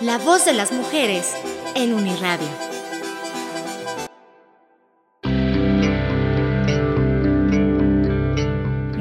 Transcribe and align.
La 0.00 0.16
voz 0.16 0.44
de 0.44 0.52
las 0.52 0.70
mujeres 0.70 1.34
en 1.74 1.92
Uniradio. 1.92 2.46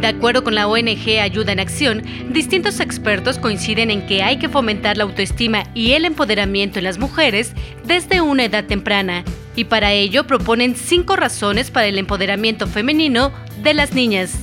De 0.01 0.07
acuerdo 0.07 0.43
con 0.43 0.55
la 0.55 0.67
ONG 0.67 1.19
Ayuda 1.21 1.51
en 1.51 1.59
Acción, 1.59 2.03
distintos 2.31 2.79
expertos 2.79 3.37
coinciden 3.37 3.91
en 3.91 4.07
que 4.07 4.23
hay 4.23 4.39
que 4.39 4.49
fomentar 4.49 4.97
la 4.97 5.03
autoestima 5.03 5.65
y 5.75 5.91
el 5.91 6.03
empoderamiento 6.03 6.79
en 6.79 6.85
las 6.85 6.97
mujeres 6.97 7.53
desde 7.85 8.21
una 8.21 8.45
edad 8.45 8.65
temprana, 8.65 9.23
y 9.55 9.65
para 9.65 9.91
ello 9.91 10.25
proponen 10.25 10.75
cinco 10.75 11.15
razones 11.15 11.69
para 11.69 11.85
el 11.85 11.99
empoderamiento 11.99 12.65
femenino 12.65 13.31
de 13.61 13.75
las 13.75 13.93
niñas. 13.93 14.33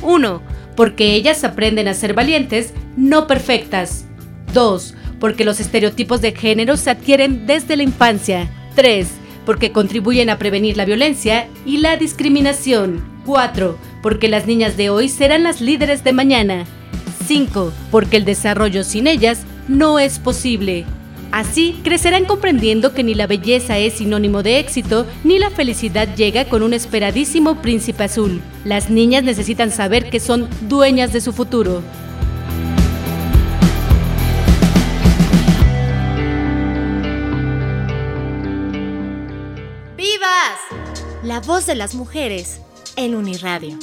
1. 0.00 0.42
Porque 0.76 1.12
ellas 1.12 1.44
aprenden 1.44 1.88
a 1.88 1.94
ser 1.94 2.14
valientes, 2.14 2.72
no 2.96 3.26
perfectas. 3.26 4.06
2 4.54 4.94
porque 5.20 5.44
los 5.44 5.60
estereotipos 5.60 6.20
de 6.20 6.32
género 6.32 6.76
se 6.76 6.90
adquieren 6.90 7.46
desde 7.46 7.76
la 7.76 7.84
infancia. 7.84 8.50
3. 8.74 9.06
Porque 9.46 9.70
contribuyen 9.70 10.30
a 10.30 10.38
prevenir 10.38 10.76
la 10.76 10.86
violencia 10.86 11.48
y 11.64 11.78
la 11.78 11.96
discriminación. 11.96 13.04
4. 13.26 13.78
Porque 14.02 14.28
las 14.28 14.46
niñas 14.46 14.76
de 14.76 14.90
hoy 14.90 15.08
serán 15.08 15.44
las 15.44 15.60
líderes 15.60 16.02
de 16.02 16.12
mañana. 16.12 16.64
5. 17.26 17.72
Porque 17.90 18.16
el 18.16 18.24
desarrollo 18.24 18.82
sin 18.82 19.06
ellas 19.06 19.42
no 19.68 19.98
es 19.98 20.18
posible. 20.18 20.86
Así, 21.32 21.78
crecerán 21.84 22.24
comprendiendo 22.24 22.92
que 22.92 23.04
ni 23.04 23.14
la 23.14 23.28
belleza 23.28 23.78
es 23.78 23.94
sinónimo 23.94 24.42
de 24.42 24.58
éxito, 24.58 25.06
ni 25.22 25.38
la 25.38 25.50
felicidad 25.50 26.12
llega 26.16 26.46
con 26.46 26.64
un 26.64 26.72
esperadísimo 26.72 27.62
príncipe 27.62 28.04
azul. 28.04 28.40
Las 28.64 28.90
niñas 28.90 29.22
necesitan 29.22 29.70
saber 29.70 30.10
que 30.10 30.18
son 30.18 30.48
dueñas 30.62 31.12
de 31.12 31.20
su 31.20 31.32
futuro. 31.32 31.82
La 41.30 41.38
voz 41.38 41.64
de 41.64 41.76
las 41.76 41.94
mujeres 41.94 42.60
en 42.96 43.14
Uniradio. 43.14 43.78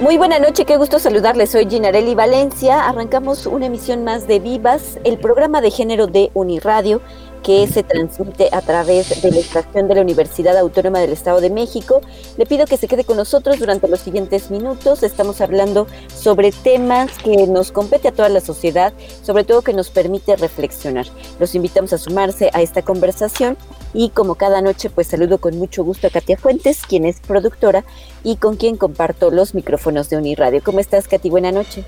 Muy 0.00 0.16
buena 0.16 0.40
noche, 0.40 0.64
qué 0.64 0.76
gusto 0.76 0.98
saludarles. 0.98 1.50
Soy 1.50 1.70
Ginarelli 1.70 2.16
Valencia. 2.16 2.88
Arrancamos 2.88 3.46
una 3.46 3.66
emisión 3.66 4.02
más 4.02 4.26
de 4.26 4.40
Vivas, 4.40 4.98
el 5.04 5.18
programa 5.20 5.60
de 5.60 5.70
género 5.70 6.08
de 6.08 6.32
Uniradio 6.34 7.00
que 7.42 7.66
se 7.66 7.82
transmite 7.82 8.48
a 8.52 8.60
través 8.60 9.22
de 9.22 9.30
la 9.30 9.38
estación 9.38 9.88
de 9.88 9.94
la 9.94 10.00
Universidad 10.02 10.56
Autónoma 10.56 11.00
del 11.00 11.12
Estado 11.12 11.40
de 11.40 11.50
México. 11.50 12.00
Le 12.36 12.46
pido 12.46 12.66
que 12.66 12.76
se 12.76 12.88
quede 12.88 13.04
con 13.04 13.16
nosotros 13.16 13.58
durante 13.58 13.88
los 13.88 14.00
siguientes 14.00 14.50
minutos. 14.50 15.02
Estamos 15.02 15.40
hablando 15.40 15.86
sobre 16.14 16.52
temas 16.52 17.10
que 17.18 17.46
nos 17.46 17.72
compete 17.72 18.08
a 18.08 18.12
toda 18.12 18.28
la 18.28 18.40
sociedad, 18.40 18.92
sobre 19.22 19.44
todo 19.44 19.62
que 19.62 19.72
nos 19.72 19.90
permite 19.90 20.36
reflexionar. 20.36 21.06
Los 21.38 21.54
invitamos 21.54 21.92
a 21.92 21.98
sumarse 21.98 22.50
a 22.52 22.62
esta 22.62 22.82
conversación 22.82 23.56
y 23.92 24.10
como 24.10 24.34
cada 24.34 24.60
noche 24.62 24.90
pues 24.90 25.08
saludo 25.08 25.38
con 25.38 25.58
mucho 25.58 25.84
gusto 25.84 26.06
a 26.06 26.10
Katia 26.10 26.36
Fuentes, 26.36 26.82
quien 26.86 27.04
es 27.04 27.20
productora 27.20 27.84
y 28.22 28.36
con 28.36 28.56
quien 28.56 28.76
comparto 28.76 29.30
los 29.30 29.54
micrófonos 29.54 30.08
de 30.10 30.16
Uniradio. 30.16 30.62
¿Cómo 30.62 30.80
estás, 30.80 31.08
Katy? 31.08 31.30
Buena 31.30 31.52
noche. 31.52 31.84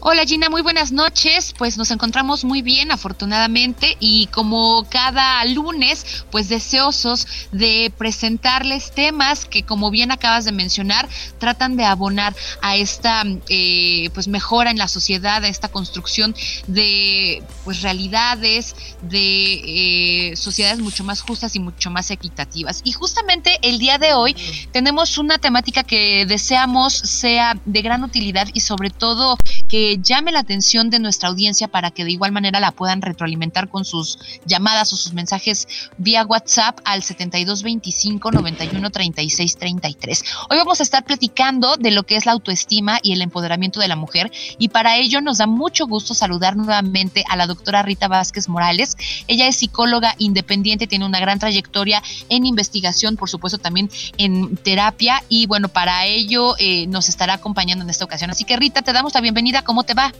Hola 0.00 0.24
Gina, 0.26 0.50
muy 0.50 0.62
buenas 0.62 0.92
noches. 0.92 1.54
Pues 1.56 1.78
nos 1.78 1.90
encontramos 1.90 2.44
muy 2.44 2.62
bien, 2.62 2.90
afortunadamente, 2.90 3.96
y 4.00 4.26
como 4.26 4.86
cada 4.90 5.44
lunes, 5.46 6.24
pues 6.30 6.48
deseosos 6.48 7.26
de 7.52 7.92
presentarles 7.96 8.92
temas 8.92 9.44
que, 9.46 9.62
como 9.62 9.90
bien 9.90 10.10
acabas 10.10 10.44
de 10.44 10.52
mencionar, 10.52 11.08
tratan 11.38 11.76
de 11.76 11.84
abonar 11.84 12.34
a 12.60 12.76
esta 12.76 13.24
eh, 13.48 14.10
pues 14.12 14.28
mejora 14.28 14.70
en 14.70 14.78
la 14.78 14.88
sociedad, 14.88 15.42
a 15.42 15.48
esta 15.48 15.68
construcción 15.68 16.34
de 16.66 17.42
pues 17.64 17.82
realidades, 17.82 18.76
de 19.02 20.30
eh, 20.32 20.36
sociedades 20.36 20.80
mucho 20.80 21.04
más 21.04 21.22
justas 21.22 21.56
y 21.56 21.60
mucho 21.60 21.90
más 21.90 22.10
equitativas. 22.10 22.80
Y 22.84 22.92
justamente 22.92 23.58
el 23.62 23.78
día 23.78 23.98
de 23.98 24.12
hoy 24.12 24.36
tenemos 24.72 25.18
una 25.18 25.38
temática 25.38 25.82
que 25.82 26.26
deseamos 26.26 26.92
sea 26.92 27.58
de 27.64 27.82
gran 27.82 28.04
utilidad 28.04 28.48
y 28.52 28.60
sobre 28.60 28.90
todo 28.90 29.36
que 29.68 29.98
llame 30.02 30.32
la 30.32 30.40
atención 30.40 30.90
de 30.90 30.98
nuestra 30.98 31.28
audiencia 31.28 31.68
para 31.68 31.90
que 31.90 32.04
de 32.04 32.12
igual 32.12 32.32
manera 32.32 32.60
la 32.60 32.72
puedan 32.72 33.02
retroalimentar 33.02 33.68
con 33.68 33.84
sus 33.84 34.18
llamadas 34.46 34.92
o 34.92 34.96
sus 34.96 35.12
mensajes 35.12 35.66
vía 35.98 36.24
WhatsApp 36.24 36.78
al 36.84 37.02
7225 37.02 38.30
91 38.30 38.90
36 38.90 39.56
33. 39.56 40.24
Hoy 40.50 40.56
vamos 40.58 40.80
a 40.80 40.82
estar 40.82 41.04
platicando 41.04 41.76
de 41.76 41.90
lo 41.90 42.04
que 42.04 42.16
es 42.16 42.26
la 42.26 42.32
autoestima 42.32 42.98
y 43.02 43.12
el 43.12 43.22
empoderamiento 43.22 43.80
de 43.80 43.88
la 43.88 43.96
mujer 43.96 44.30
y 44.58 44.68
para 44.68 44.96
ello 44.96 45.20
nos 45.20 45.38
da 45.38 45.46
mucho 45.46 45.86
gusto 45.86 46.14
saludar 46.14 46.56
nuevamente 46.56 47.24
a 47.28 47.36
la 47.36 47.46
doctora 47.46 47.82
Rita 47.82 48.08
Vázquez 48.08 48.48
Morales. 48.48 48.96
Ella 49.28 49.46
es 49.46 49.56
psicóloga 49.56 50.14
independiente, 50.18 50.86
tiene 50.86 51.06
una 51.06 51.20
gran 51.20 51.38
trayectoria 51.38 52.02
en 52.28 52.46
investigación, 52.46 53.16
por 53.16 53.28
supuesto 53.28 53.58
también 53.58 53.90
en 54.18 54.56
terapia 54.56 55.22
y 55.28 55.46
bueno, 55.46 55.68
para 55.68 56.06
ello 56.06 56.54
eh, 56.58 56.86
nos 56.86 57.08
estará 57.08 57.34
acompañando 57.34 57.84
en 57.84 57.90
esta 57.90 58.04
ocasión. 58.04 58.30
Así 58.30 58.44
que 58.44 58.56
Rita, 58.56 58.82
te 58.82 58.92
damos 58.92 59.14
la 59.14 59.20
bienvenida 59.20 59.53
¿cómo 59.62 59.84
te 59.84 59.94
va? 59.94 60.12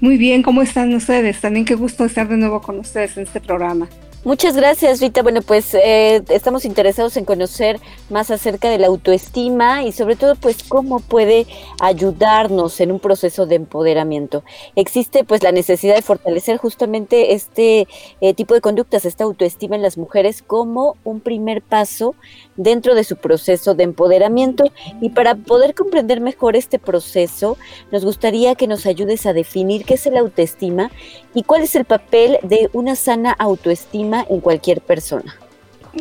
Muy 0.00 0.16
bien, 0.16 0.42
¿cómo 0.42 0.62
están 0.62 0.94
ustedes? 0.94 1.40
También 1.40 1.64
qué 1.64 1.74
gusto 1.74 2.04
estar 2.04 2.28
de 2.28 2.36
nuevo 2.36 2.60
con 2.60 2.78
ustedes 2.78 3.16
en 3.16 3.24
este 3.24 3.40
programa. 3.40 3.88
Muchas 4.22 4.54
gracias, 4.54 5.00
Rita. 5.00 5.22
Bueno, 5.22 5.40
pues 5.40 5.72
eh, 5.72 6.22
estamos 6.28 6.66
interesados 6.66 7.16
en 7.16 7.24
conocer 7.24 7.80
más 8.10 8.30
acerca 8.30 8.68
de 8.68 8.76
la 8.76 8.88
autoestima 8.88 9.82
y 9.82 9.92
sobre 9.92 10.14
todo, 10.14 10.34
pues, 10.36 10.62
cómo 10.62 11.00
puede 11.00 11.46
ayudarnos 11.80 12.80
en 12.80 12.92
un 12.92 13.00
proceso 13.00 13.46
de 13.46 13.54
empoderamiento. 13.54 14.44
Existe, 14.76 15.24
pues, 15.24 15.42
la 15.42 15.52
necesidad 15.52 15.94
de 15.94 16.02
fortalecer 16.02 16.58
justamente 16.58 17.32
este 17.32 17.88
eh, 18.20 18.34
tipo 18.34 18.52
de 18.52 18.60
conductas, 18.60 19.06
esta 19.06 19.24
autoestima 19.24 19.76
en 19.76 19.80
las 19.80 19.96
mujeres 19.96 20.42
como 20.42 20.98
un 21.02 21.20
primer 21.20 21.62
paso 21.62 22.14
dentro 22.56 22.94
de 22.94 23.04
su 23.04 23.16
proceso 23.16 23.74
de 23.74 23.84
empoderamiento. 23.84 24.64
Y 25.00 25.10
para 25.10 25.34
poder 25.34 25.74
comprender 25.74 26.20
mejor 26.20 26.56
este 26.56 26.78
proceso, 26.78 27.56
nos 27.90 28.04
gustaría 28.04 28.54
que 28.54 28.66
nos 28.66 28.84
ayudes 28.84 29.24
a 29.24 29.32
definir 29.32 29.86
qué 29.86 29.94
es 29.94 30.04
el 30.04 30.18
autoestima 30.18 30.90
y 31.32 31.44
cuál 31.44 31.62
es 31.62 31.74
el 31.74 31.86
papel 31.86 32.38
de 32.42 32.68
una 32.74 32.96
sana 32.96 33.32
autoestima 33.32 34.09
en 34.28 34.40
cualquier 34.40 34.80
persona. 34.80 35.34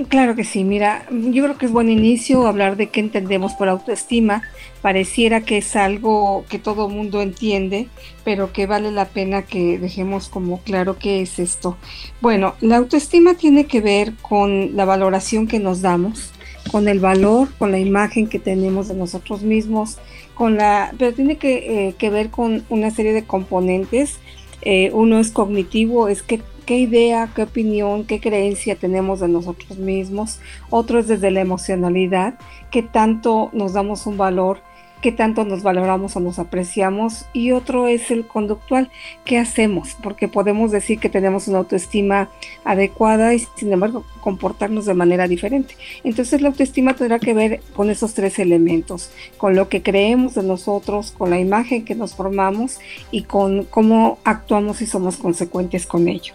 Claro 0.08 0.36
que 0.36 0.44
sí, 0.44 0.64
mira, 0.64 1.08
yo 1.10 1.44
creo 1.44 1.58
que 1.58 1.66
es 1.66 1.72
buen 1.72 1.90
inicio 1.90 2.46
hablar 2.46 2.78
de 2.78 2.90
qué 2.90 3.00
entendemos 3.00 3.54
por 3.54 3.70
autoestima. 3.70 4.44
Pareciera 4.84 5.42
que 5.42 5.58
es 5.58 5.76
algo 5.76 6.46
que 6.48 6.60
todo 6.60 6.90
mundo 6.90 7.24
entiende, 7.24 7.88
pero 8.24 8.54
que 8.54 8.68
vale 8.68 8.92
la 8.92 9.06
pena 9.06 9.42
que 9.42 9.80
dejemos 9.80 10.30
como 10.30 10.60
claro 10.60 11.00
qué 11.00 11.22
es 11.22 11.40
esto. 11.40 11.76
Bueno, 12.22 12.54
la 12.62 12.78
autoestima 12.78 13.34
tiene 13.34 13.66
que 13.66 13.82
ver 13.82 14.14
con 14.22 14.76
la 14.76 14.86
valoración 14.86 15.48
que 15.48 15.58
nos 15.58 15.82
damos, 15.82 16.34
con 16.72 16.88
el 16.88 17.00
valor, 17.00 17.50
con 17.58 17.72
la 17.72 17.80
imagen 17.80 18.28
que 18.28 18.38
tenemos 18.38 18.90
de 18.90 18.94
nosotros 18.94 19.42
mismos, 19.42 19.98
con 20.36 20.56
la, 20.56 20.94
pero 21.00 21.14
tiene 21.14 21.38
que, 21.38 21.90
eh, 22.00 22.10
ver 22.12 22.30
con 22.30 22.64
una 22.70 22.92
serie 22.92 23.14
de 23.14 23.24
componentes. 23.24 24.20
Eh, 24.62 24.92
uno 24.94 25.20
es 25.20 25.32
cognitivo, 25.32 26.10
es 26.10 26.22
que 26.22 26.42
qué 26.70 26.78
idea, 26.78 27.32
qué 27.36 27.42
opinión, 27.42 28.06
qué 28.06 28.20
creencia 28.20 28.76
tenemos 28.76 29.22
de 29.22 29.28
nosotros 29.28 29.80
mismos. 29.80 30.40
Otro 30.70 31.00
es 31.00 31.08
desde 31.08 31.32
la 31.32 31.42
emocionalidad, 31.42 32.36
qué 32.70 32.84
tanto 32.84 33.50
nos 33.54 33.74
damos 33.74 34.06
un 34.06 34.18
valor 34.18 34.60
qué 35.02 35.14
tanto 35.14 35.46
nos 35.46 35.64
valoramos 35.64 36.18
o 36.18 36.20
nos 36.20 36.40
apreciamos 36.40 37.26
y 37.32 37.54
otro 37.54 37.88
es 37.88 38.12
el 38.12 38.28
conductual, 38.28 38.92
qué 39.24 39.38
hacemos, 39.38 39.96
porque 40.04 40.28
podemos 40.28 40.72
decir 40.72 41.00
que 41.00 41.08
tenemos 41.08 41.48
una 41.48 41.60
autoestima 41.60 42.30
adecuada 42.66 43.34
y 43.34 43.40
sin 43.56 43.72
embargo 43.72 44.04
comportarnos 44.20 44.86
de 44.86 44.94
manera 44.94 45.26
diferente. 45.30 45.78
Entonces 46.04 46.42
la 46.42 46.50
autoestima 46.50 46.96
tendrá 46.96 47.18
que 47.18 47.34
ver 47.34 47.62
con 47.74 47.90
esos 47.90 48.14
tres 48.14 48.40
elementos, 48.40 49.10
con 49.38 49.56
lo 49.56 49.70
que 49.70 49.82
creemos 49.82 50.36
de 50.36 50.44
nosotros, 50.44 51.12
con 51.18 51.30
la 51.30 51.40
imagen 51.40 51.86
que 51.86 51.96
nos 51.96 52.14
formamos 52.14 52.80
y 53.10 53.24
con 53.24 53.64
cómo 53.64 54.20
actuamos 54.26 54.82
y 54.82 54.86
somos 54.86 55.16
consecuentes 55.16 55.86
con 55.86 56.10
ello. 56.10 56.34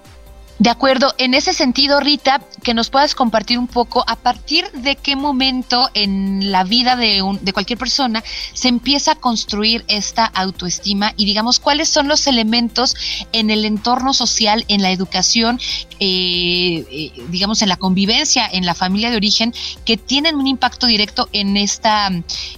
De 0.61 0.71
acuerdo, 0.71 1.15
en 1.19 1.35
ese 1.35 1.53
sentido, 1.53 1.99
Rita, 1.99 2.41
que 2.62 2.75
nos 2.75 2.89
puedas 2.89 3.17
compartir 3.17 3.59
un 3.59 3.67
poco 3.67 4.05
a 4.06 4.15
partir 4.15 4.71
de 4.71 4.95
qué 4.95 5.17
momento 5.17 5.91
en 5.95 6.53
la 6.53 6.62
vida 6.62 6.95
de, 6.95 7.23
de 7.41 7.53
cualquier 7.53 7.79
persona 7.79 8.23
se 8.53 8.69
empieza 8.69 9.12
a 9.12 9.15
construir 9.17 9.85
esta 9.89 10.25
autoestima 10.25 11.12
y 11.17 11.25
digamos 11.25 11.59
cuáles 11.59 11.89
son 11.89 12.06
los 12.06 12.29
elementos 12.29 12.95
en 13.33 13.51
el 13.51 13.65
entorno 13.65 14.15
social, 14.15 14.65
en 14.69 14.81
la 14.81 14.93
educación, 14.93 15.59
eh, 15.99 16.85
eh, 16.89 17.12
digamos 17.31 17.61
en 17.62 17.69
la 17.69 17.77
convivencia, 17.77 18.49
en 18.51 18.65
la 18.65 18.75
familia 18.75 19.11
de 19.11 19.17
origen, 19.17 19.53
que 19.85 19.97
tienen 19.97 20.37
un 20.37 20.47
impacto 20.47 20.87
directo 20.87 21.29
en 21.33 21.56
esta, 21.56 22.06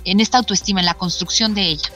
en 0.05 0.21
esta 0.21 0.37
autoestima, 0.39 0.81
en 0.81 0.87
la 0.87 0.95
construcción 0.95 1.55
de 1.55 1.63
ella. 1.63 1.91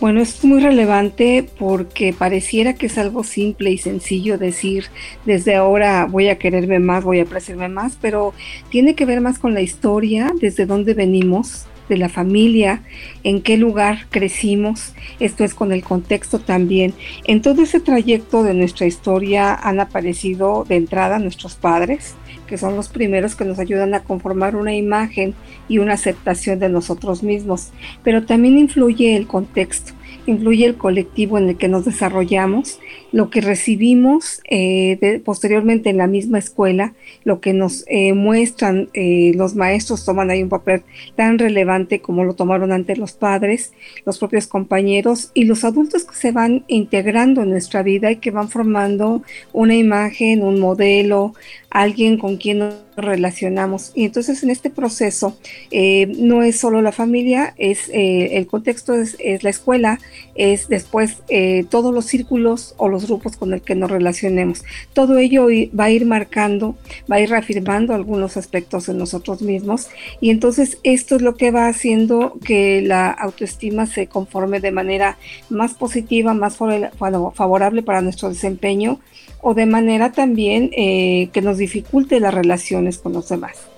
Bueno, 0.00 0.20
es 0.20 0.44
muy 0.44 0.60
relevante 0.60 1.44
porque 1.58 2.12
pareciera 2.12 2.74
que 2.74 2.86
es 2.86 2.98
algo 2.98 3.24
simple 3.24 3.72
y 3.72 3.78
sencillo 3.78 4.38
decir 4.38 4.84
desde 5.24 5.56
ahora 5.56 6.06
voy 6.08 6.28
a 6.28 6.38
quererme 6.38 6.78
más, 6.78 7.02
voy 7.02 7.18
a 7.18 7.24
apreciarme 7.24 7.68
más, 7.68 7.98
pero 8.00 8.32
tiene 8.70 8.94
que 8.94 9.04
ver 9.04 9.20
más 9.20 9.40
con 9.40 9.54
la 9.54 9.60
historia, 9.60 10.32
desde 10.40 10.66
dónde 10.66 10.94
venimos, 10.94 11.66
de 11.88 11.96
la 11.96 12.08
familia, 12.08 12.82
en 13.24 13.42
qué 13.42 13.56
lugar 13.56 14.06
crecimos, 14.10 14.92
esto 15.18 15.42
es 15.42 15.54
con 15.54 15.72
el 15.72 15.82
contexto 15.82 16.38
también. 16.38 16.94
En 17.24 17.42
todo 17.42 17.62
ese 17.62 17.80
trayecto 17.80 18.42
de 18.42 18.54
nuestra 18.54 18.86
historia 18.86 19.54
han 19.54 19.80
aparecido 19.80 20.64
de 20.68 20.76
entrada 20.76 21.18
nuestros 21.18 21.56
padres, 21.56 22.14
que 22.48 22.58
son 22.58 22.74
los 22.74 22.88
primeros 22.88 23.36
que 23.36 23.44
nos 23.44 23.60
ayudan 23.60 23.94
a 23.94 24.00
conformar 24.00 24.56
una 24.56 24.74
imagen 24.74 25.34
y 25.68 25.78
una 25.78 25.94
aceptación 25.94 26.58
de 26.58 26.68
nosotros 26.68 27.22
mismos, 27.22 27.68
pero 28.02 28.24
también 28.24 28.58
influye 28.58 29.16
el 29.16 29.26
contexto 29.28 29.92
influye 30.28 30.66
el 30.66 30.76
colectivo 30.76 31.38
en 31.38 31.48
el 31.50 31.56
que 31.56 31.68
nos 31.68 31.84
desarrollamos, 31.84 32.78
lo 33.12 33.30
que 33.30 33.40
recibimos 33.40 34.40
eh, 34.50 35.20
posteriormente 35.24 35.90
en 35.90 35.96
la 35.96 36.06
misma 36.06 36.38
escuela, 36.38 36.92
lo 37.24 37.40
que 37.40 37.52
nos 37.52 37.84
eh, 37.88 38.12
muestran 38.12 38.88
eh, 38.92 39.32
los 39.34 39.54
maestros 39.54 40.04
toman 40.04 40.30
ahí 40.30 40.42
un 40.42 40.48
papel 40.48 40.82
tan 41.16 41.38
relevante 41.38 42.00
como 42.00 42.24
lo 42.24 42.34
tomaron 42.34 42.72
antes 42.72 42.98
los 42.98 43.12
padres, 43.12 43.72
los 44.04 44.18
propios 44.18 44.46
compañeros 44.46 45.30
y 45.34 45.44
los 45.44 45.64
adultos 45.64 46.04
que 46.04 46.14
se 46.14 46.32
van 46.32 46.64
integrando 46.68 47.42
en 47.42 47.50
nuestra 47.50 47.82
vida 47.82 48.10
y 48.10 48.16
que 48.16 48.30
van 48.30 48.48
formando 48.48 49.22
una 49.52 49.74
imagen, 49.74 50.42
un 50.42 50.60
modelo, 50.60 51.34
alguien 51.70 52.18
con 52.18 52.36
quien 52.36 52.58
nos 52.58 52.74
relacionamos. 52.96 53.92
Y 53.94 54.04
entonces 54.04 54.42
en 54.42 54.50
este 54.50 54.70
proceso 54.70 55.36
eh, 55.70 56.06
no 56.18 56.42
es 56.42 56.58
solo 56.58 56.82
la 56.82 56.92
familia, 56.92 57.54
es 57.58 57.90
el 57.92 58.46
contexto 58.46 58.94
es, 58.94 59.16
la 59.42 59.50
escuela, 59.50 60.00
es 60.34 60.68
después 60.68 61.18
eh, 61.28 61.64
todos 61.68 61.92
los 61.92 62.06
círculos 62.06 62.74
o 62.76 62.88
los 62.88 63.06
grupos 63.06 63.36
con 63.36 63.52
el 63.52 63.60
que 63.62 63.74
nos 63.74 63.90
relacionemos. 63.90 64.64
Todo 64.92 65.18
ello 65.18 65.48
va 65.78 65.84
a 65.84 65.90
ir 65.90 66.06
marcando, 66.06 66.76
va 67.10 67.16
a 67.16 67.20
ir 67.20 67.30
reafirmando 67.30 67.94
algunos 67.94 68.36
aspectos 68.36 68.88
en 68.88 68.98
nosotros 68.98 69.42
mismos 69.42 69.88
y 70.20 70.30
entonces 70.30 70.78
esto 70.82 71.16
es 71.16 71.22
lo 71.22 71.36
que 71.36 71.50
va 71.50 71.68
haciendo 71.68 72.38
que 72.44 72.82
la 72.82 73.10
autoestima 73.10 73.86
se 73.86 74.06
conforme 74.06 74.60
de 74.60 74.72
manera 74.72 75.18
más 75.50 75.74
positiva, 75.74 76.34
más 76.34 76.56
favorable 76.56 77.82
para 77.82 78.00
nuestro 78.00 78.28
desempeño 78.28 79.00
o 79.40 79.54
de 79.54 79.66
manera 79.66 80.12
también 80.12 80.70
que 80.70 81.40
nos 81.42 81.58
dificulte 81.58 82.20
las 82.20 82.34
relaciones 82.34 82.98
con 82.98 83.12
los 83.12 83.28
demás. 83.28 83.77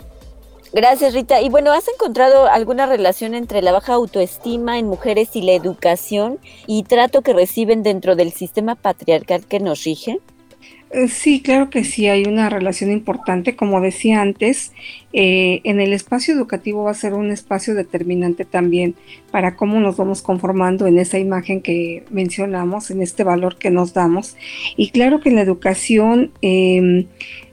Gracias, 0.72 1.14
Rita. 1.14 1.42
Y 1.42 1.48
bueno, 1.48 1.72
¿has 1.72 1.88
encontrado 1.88 2.46
alguna 2.46 2.86
relación 2.86 3.34
entre 3.34 3.60
la 3.60 3.72
baja 3.72 3.94
autoestima 3.94 4.78
en 4.78 4.86
mujeres 4.86 5.34
y 5.34 5.42
la 5.42 5.52
educación 5.52 6.38
y 6.66 6.84
trato 6.84 7.22
que 7.22 7.32
reciben 7.32 7.82
dentro 7.82 8.14
del 8.14 8.32
sistema 8.32 8.76
patriarcal 8.76 9.44
que 9.46 9.58
nos 9.58 9.82
rige? 9.82 10.20
Eh, 10.92 11.06
sí, 11.06 11.40
claro 11.40 11.70
que 11.70 11.84
sí, 11.84 12.08
hay 12.08 12.24
una 12.24 12.48
relación 12.50 12.90
importante. 12.92 13.56
Como 13.56 13.80
decía 13.80 14.20
antes, 14.20 14.72
eh, 15.12 15.60
en 15.64 15.80
el 15.80 15.92
espacio 15.92 16.34
educativo 16.34 16.84
va 16.84 16.92
a 16.92 16.94
ser 16.94 17.14
un 17.14 17.30
espacio 17.30 17.74
determinante 17.74 18.44
también 18.44 18.94
para 19.32 19.56
cómo 19.56 19.80
nos 19.80 19.96
vamos 19.96 20.22
conformando 20.22 20.86
en 20.86 20.98
esa 20.98 21.18
imagen 21.18 21.62
que 21.62 22.04
mencionamos, 22.10 22.90
en 22.92 23.02
este 23.02 23.24
valor 23.24 23.56
que 23.56 23.70
nos 23.70 23.92
damos. 23.92 24.36
Y 24.76 24.90
claro 24.90 25.20
que 25.20 25.30
en 25.30 25.36
la 25.36 25.42
educación 25.42 26.32
em, 26.42 27.06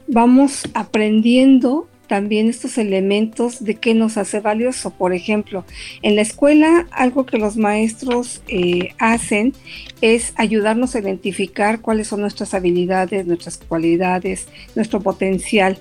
vamos 0.07 0.67
aprendiendo 0.73 1.87
también 2.07 2.50
estos 2.50 2.77
elementos 2.77 3.63
de 3.63 3.75
qué 3.75 3.94
nos 3.94 4.18
hace 4.18 4.39
valioso. 4.39 4.92
Por 4.92 5.13
ejemplo, 5.13 5.65
en 6.01 6.15
la 6.15 6.21
escuela 6.21 6.88
algo 6.92 7.25
que 7.25 7.38
los 7.38 7.57
maestros 7.57 8.42
eh, 8.48 8.89
hacen 8.98 9.54
es 10.01 10.33
ayudarnos 10.36 10.95
a 10.95 11.00
identificar 11.00 11.81
cuáles 11.81 12.07
son 12.07 12.21
nuestras 12.21 12.54
habilidades, 12.54 13.25
nuestras 13.25 13.57
cualidades, 13.57 14.48
nuestro 14.75 15.01
potencial. 15.01 15.80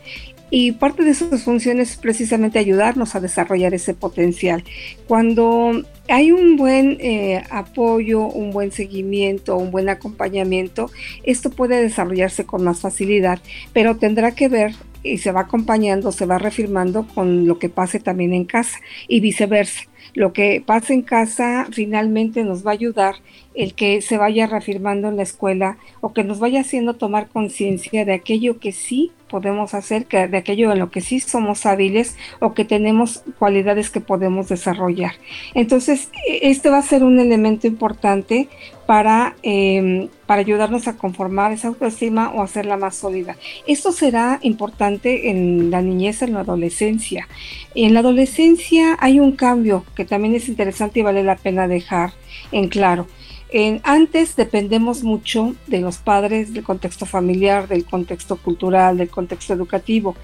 Y 0.49 0.73
parte 0.73 1.02
de 1.02 1.14
sus 1.14 1.43
funciones 1.43 1.90
es 1.90 1.96
precisamente 1.96 2.61
ayudarnos 2.61 3.17
a 3.17 3.20
desarrollar 3.20 3.75
ese 3.75 3.94
potencial. 3.94 4.62
Cuando 5.08 5.82
hay 6.08 6.31
un 6.31 6.56
buen 6.56 6.99
eh, 7.00 7.43
apoyo, 7.50 8.26
un 8.26 8.52
buen 8.52 8.70
seguimiento, 8.70 9.56
un 9.56 9.72
buen 9.72 9.88
acompañamiento, 9.88 10.90
esto 11.25 11.50
puede 11.50 11.82
desarrollarse 11.82 12.46
con 12.46 12.62
más 12.62 12.81
facilidad, 12.81 13.40
pero 13.72 13.96
tendrá 13.96 14.37
que 14.37 14.49
ver 14.49 14.72
y 15.06 15.19
se 15.19 15.32
va 15.32 15.43
acompañando, 15.43 16.12
se 16.12 16.26
va 16.26 16.38
reafirmando 16.38 17.06
con 17.06 17.47
lo 17.47 17.58
que 17.58 17.69
pase 17.69 18.00
también 18.00 18.35
en 18.35 18.44
casa 18.44 18.79
y 19.08 19.20
viceversa. 19.20 19.85
Lo 20.14 20.32
que 20.32 20.62
pase 20.64 20.94
en 20.94 21.03
casa 21.03 21.67
finalmente 21.73 22.44
nos 22.44 22.67
va 22.67 22.70
a 22.70 22.75
ayudar 22.75 23.17
el 23.55 23.75
que 23.75 24.03
se 24.03 24.19
vaya 24.19 24.47
reafirmando 24.47 25.08
en 25.08 25.17
la 25.17 25.23
escuela 25.23 25.79
o 26.00 26.12
que 26.12 26.25
nos 26.25 26.38
vaya 26.38 26.61
haciendo 26.61 26.94
tomar 26.94 27.29
conciencia 27.29 28.05
de 28.05 28.12
aquello 28.12 28.58
que 28.58 28.73
sí 28.73 29.12
podemos 29.29 29.75
hacer, 29.75 30.06
de 30.06 30.37
aquello 30.37 30.73
en 30.73 30.79
lo 30.79 30.91
que 30.91 31.00
sí 31.00 31.20
somos 31.20 31.67
hábiles 31.67 32.17
o 32.41 32.55
que 32.55 32.64
tenemos 32.64 33.23
cualidades 33.38 33.91
que 33.91 34.00
podemos 34.00 34.49
desarrollar. 34.49 35.12
Entonces, 35.55 36.11
e, 36.29 36.50
este 36.50 36.70
va 36.70 36.79
a 36.79 36.82
ser 36.82 37.03
un 37.03 37.19
elemento 37.19 37.67
importante 37.67 38.49
para, 38.87 39.35
em, 39.43 40.08
para 40.26 40.43
ayudarnos 40.43 40.87
a 40.87 40.97
conformar 40.97 41.50
esa 41.50 41.69
autoestima 41.69 42.32
o 42.35 42.43
hacerla 42.43 42.76
más 42.76 42.94
sólida. 42.94 43.37
Esto 43.67 43.91
será 43.91 44.38
importante 44.43 45.29
en 45.29 45.70
la 45.70 45.82
niñez, 45.82 46.23
en 46.23 46.35
la 46.35 46.41
adolescencia. 46.41 47.29
En 47.75 47.94
la 47.94 48.00
adolescencia 48.00 48.97
hay 49.00 49.19
un 49.19 49.32
cambio 49.32 49.85
que 49.96 50.04
también 50.04 50.34
es 50.34 50.48
interesante 50.48 51.00
y 51.00 51.02
vale 51.02 51.25
la 51.25 51.37
pena 51.37 51.66
dejar 51.66 52.12
en 52.52 52.69
claro 52.69 53.06
antes 53.84 54.37
dependemos 54.37 55.02
mucho 55.02 55.54
de 55.66 55.81
los 55.81 55.98
padres, 55.98 56.52
del 56.52 56.64
contexto 56.64 57.06
familiar, 57.06 57.69
del 57.69 57.84
contexto 57.84 58.37
cultural, 58.37 58.98
del 58.98 59.08
contexto 59.08 59.54
educativo. 59.54 60.16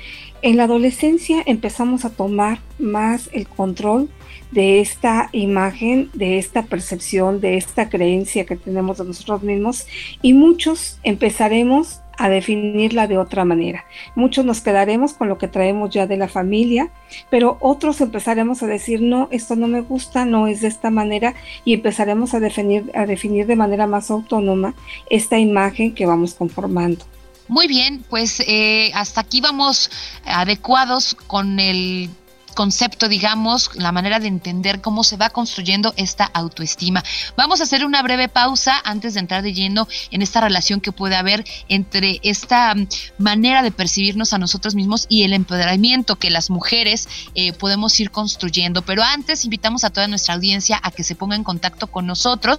En 0.43 0.57
la 0.57 0.65
adolescencia 0.65 1.43
empezamos 1.47 2.05
a 2.05 2.11
tomar 2.11 2.59
más 2.79 3.31
el 3.33 3.47
control 3.49 4.11
de 4.51 4.81
esta 4.81 5.31
imagen, 5.33 6.11
de 6.13 6.39
esta 6.39 6.65
percepción, 6.65 7.41
de 7.41 7.57
esta 7.57 7.89
creencia 7.89 8.45
que 8.45 8.57
tenemos 8.57 8.99
de 8.99 9.05
nosotros 9.05 9.43
mismos 9.43 9.87
y 10.21 10.35
muchos 10.35 10.99
empezaremos 11.03 12.02
a 12.23 12.29
definirla 12.29 13.09
de 13.09 13.19
otra 13.19 13.45
manera. 13.45 13.85
Muchos 14.15 14.45
nos 14.45 14.61
quedaremos 14.61 15.13
con 15.13 15.29
lo 15.29 15.39
que 15.39 15.49
traemos 15.49 15.91
ya 15.91 16.07
de 16.07 16.17
la 16.17 16.29
familia, 16.29 16.91
pero 17.31 17.59
otros 17.61 18.01
empezaremos 18.01 18.63
a 18.63 18.69
decir, 18.69 19.03
no, 19.03 19.27
esto 19.33 19.57
no 19.57 19.67
me 19.67 19.81
gusta, 19.81 20.25
no 20.25 20.47
es 20.47 20.61
de 20.61 20.69
esta 20.69 20.91
manera, 20.91 21.35
y 21.65 21.75
empezaremos 21.75 22.33
a 22.35 22.41
definir, 22.41 22.93
a 22.95 23.07
definir 23.07 23.47
de 23.47 23.57
manera 23.57 23.89
más 23.89 24.09
autónoma 24.11 24.75
esta 25.11 25.41
imagen 25.41 25.95
que 25.95 26.07
vamos 26.07 26.35
conformando. 26.35 27.05
Muy 27.49 27.67
bien, 27.67 28.05
pues 28.09 28.41
eh, 28.47 28.93
hasta 28.95 29.23
aquí 29.23 29.41
vamos 29.41 29.91
adecuados 30.25 31.17
con 31.27 31.59
el 31.59 32.09
concepto, 32.53 33.09
digamos, 33.09 33.71
la 33.75 33.93
manera 33.93 34.21
de 34.21 34.29
entender 34.29 34.81
cómo 34.81 35.05
se 35.05 35.17
va 35.17 35.31
construyendo 35.31 35.95
esta 35.97 36.25
autoestima. 36.25 37.03
Vamos 37.37 37.61
a 37.61 37.65
hacer 37.65 37.85
una 37.85 38.03
breve 38.03 38.29
pausa 38.29 38.81
antes 38.85 39.15
de 39.15 39.21
entrar 39.21 39.43
de 39.43 39.53
lleno 39.53 39.89
en 40.11 40.23
esta 40.23 40.41
relación 40.41 40.81
que 40.81 40.93
puede 40.93 41.17
haber 41.17 41.45
entre 41.69 42.21
esta 42.23 42.75
mm, 42.75 42.89
manera 43.19 43.63
de 43.63 43.73
percibirnos 43.73 44.33
a 44.33 44.39
nosotros 44.39 44.75
mismos 44.75 45.07
y 45.09 45.23
el 45.25 45.33
empoderamiento 45.33 46.17
que 46.17 46.31
las 46.31 46.51
mujeres 46.51 47.09
eh, 47.35 47.53
podemos 47.53 47.99
ir 48.01 48.11
construyendo. 48.11 48.83
Pero 48.83 49.03
antes 49.03 49.45
invitamos 49.45 49.85
a 49.85 49.91
toda 49.91 50.09
nuestra 50.09 50.35
audiencia 50.35 50.81
a 50.83 50.91
que 50.91 51.05
se 51.05 51.15
ponga 51.15 51.37
en 51.37 51.45
contacto 51.45 51.87
con 51.87 52.07
nosotros, 52.07 52.59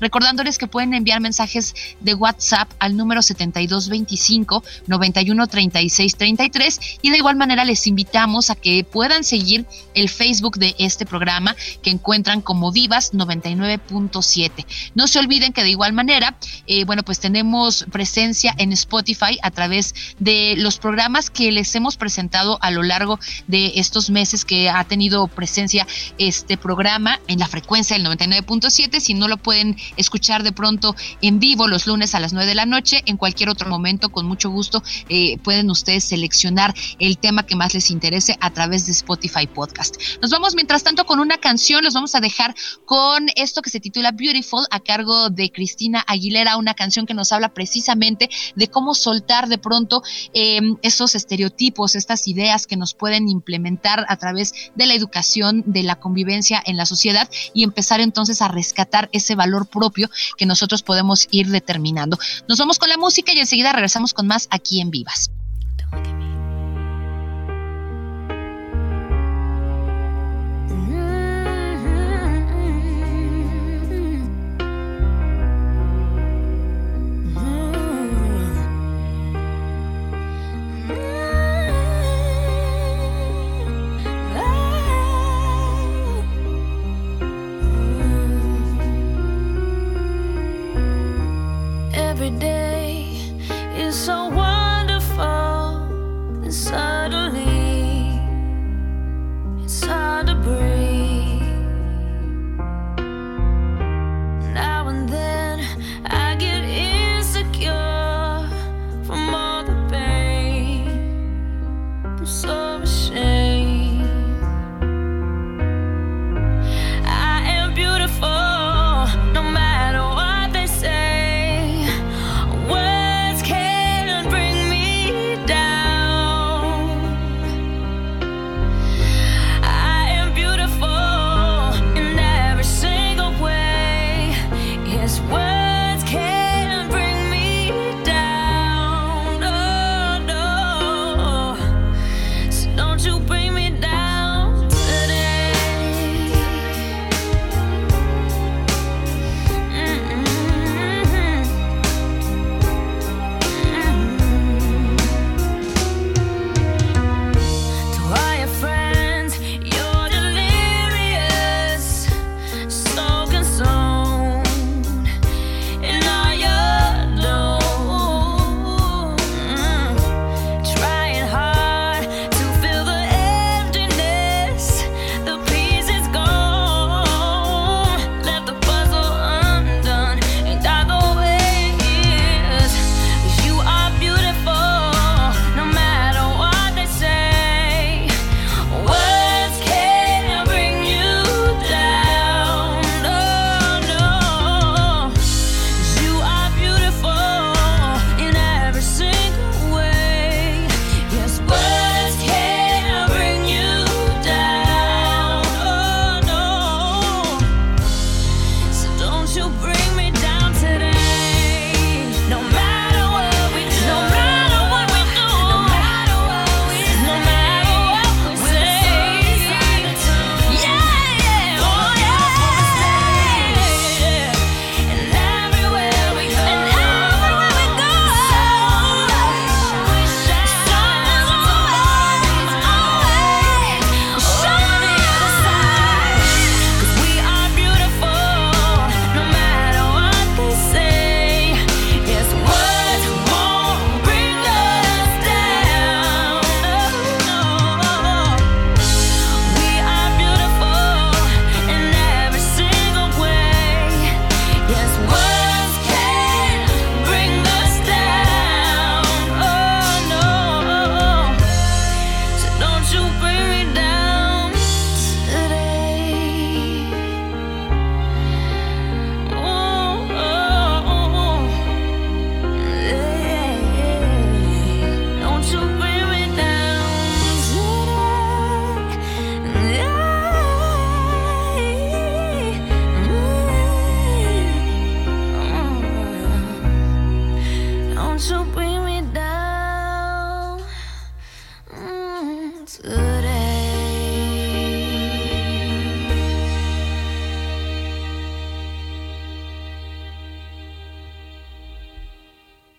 recordándoles 0.00 0.58
que 0.58 0.66
pueden 0.66 0.94
enviar 0.94 1.20
mensajes 1.20 1.74
de 2.00 2.14
WhatsApp 2.14 2.70
al 2.78 2.96
número 2.96 3.22
7225 3.22 4.62
913633 4.86 6.80
y 7.02 7.10
de 7.10 7.16
igual 7.16 7.36
manera 7.36 7.64
les 7.64 7.86
invitamos 7.86 8.50
a 8.50 8.54
que 8.54 8.84
puedan 8.84 9.24
seguir 9.28 9.66
el 9.94 10.08
Facebook 10.08 10.58
de 10.58 10.74
este 10.78 11.06
programa 11.06 11.54
que 11.82 11.90
encuentran 11.90 12.40
como 12.40 12.72
Vivas 12.72 13.12
99.7. 13.12 14.66
No 14.94 15.06
se 15.06 15.18
olviden 15.18 15.52
que 15.52 15.62
de 15.62 15.70
igual 15.70 15.92
manera, 15.92 16.36
eh, 16.66 16.84
bueno, 16.84 17.02
pues 17.02 17.20
tenemos 17.20 17.86
presencia 17.92 18.54
en 18.58 18.72
Spotify 18.72 19.38
a 19.42 19.50
través 19.50 19.94
de 20.18 20.54
los 20.56 20.78
programas 20.78 21.30
que 21.30 21.52
les 21.52 21.74
hemos 21.74 21.96
presentado 21.96 22.58
a 22.62 22.70
lo 22.70 22.82
largo 22.82 23.18
de 23.46 23.72
estos 23.76 24.10
meses 24.10 24.44
que 24.44 24.70
ha 24.70 24.84
tenido 24.84 25.28
presencia 25.28 25.86
este 26.16 26.56
programa 26.56 27.20
en 27.28 27.38
la 27.38 27.48
frecuencia 27.48 27.96
del 27.96 28.06
99.7. 28.06 29.00
Si 29.00 29.14
no 29.14 29.28
lo 29.28 29.36
pueden 29.36 29.76
escuchar 29.96 30.42
de 30.42 30.52
pronto 30.52 30.96
en 31.20 31.38
vivo 31.38 31.68
los 31.68 31.86
lunes 31.86 32.14
a 32.14 32.20
las 32.20 32.32
9 32.32 32.48
de 32.48 32.54
la 32.54 32.66
noche, 32.66 33.02
en 33.06 33.16
cualquier 33.16 33.50
otro 33.50 33.68
momento, 33.68 34.08
con 34.08 34.26
mucho 34.26 34.50
gusto, 34.50 34.82
eh, 35.08 35.38
pueden 35.38 35.70
ustedes 35.70 36.04
seleccionar 36.04 36.74
el 36.98 37.18
tema 37.18 37.44
que 37.44 37.56
más 37.56 37.74
les 37.74 37.90
interese 37.90 38.36
a 38.40 38.50
través 38.50 38.86
de 38.86 38.92
Spotify 38.92 39.17
Podcast. 39.54 39.96
Nos 40.22 40.30
vamos 40.30 40.54
mientras 40.54 40.82
tanto 40.82 41.04
con 41.04 41.20
una 41.20 41.38
canción, 41.38 41.84
los 41.84 41.94
vamos 41.94 42.14
a 42.14 42.20
dejar 42.20 42.54
con 42.84 43.28
esto 43.36 43.62
que 43.62 43.70
se 43.70 43.80
titula 43.80 44.12
Beautiful 44.12 44.66
a 44.70 44.80
cargo 44.80 45.30
de 45.30 45.50
Cristina 45.50 46.04
Aguilera, 46.06 46.56
una 46.56 46.74
canción 46.74 47.06
que 47.06 47.14
nos 47.14 47.32
habla 47.32 47.52
precisamente 47.54 48.30
de 48.54 48.68
cómo 48.68 48.94
soltar 48.94 49.48
de 49.48 49.58
pronto 49.58 50.02
em, 50.32 50.76
esos 50.82 51.14
estereotipos, 51.14 51.94
estas 51.94 52.26
ideas 52.28 52.66
que 52.66 52.76
nos 52.76 52.94
pueden 52.94 53.28
implementar 53.28 54.06
a 54.08 54.16
través 54.16 54.52
de 54.74 54.86
la 54.86 54.94
educación, 54.94 55.62
de 55.66 55.82
la 55.82 55.96
convivencia 55.96 56.62
en 56.64 56.76
la 56.76 56.86
sociedad 56.86 57.28
y 57.54 57.64
empezar 57.64 58.00
entonces 58.00 58.42
a 58.42 58.48
rescatar 58.48 59.08
ese 59.12 59.34
valor 59.34 59.68
propio 59.68 60.10
que 60.36 60.46
nosotros 60.46 60.82
podemos 60.82 61.28
ir 61.30 61.48
determinando. 61.48 62.18
Nos 62.48 62.58
vamos 62.58 62.78
con 62.78 62.88
la 62.88 62.96
música 62.96 63.32
y 63.32 63.38
enseguida 63.38 63.72
regresamos 63.72 64.14
con 64.14 64.26
más 64.26 64.48
aquí 64.50 64.80
en 64.80 64.90
Vivas. 64.90 65.30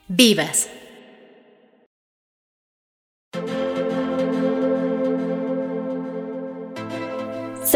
Vivas. 0.09 0.67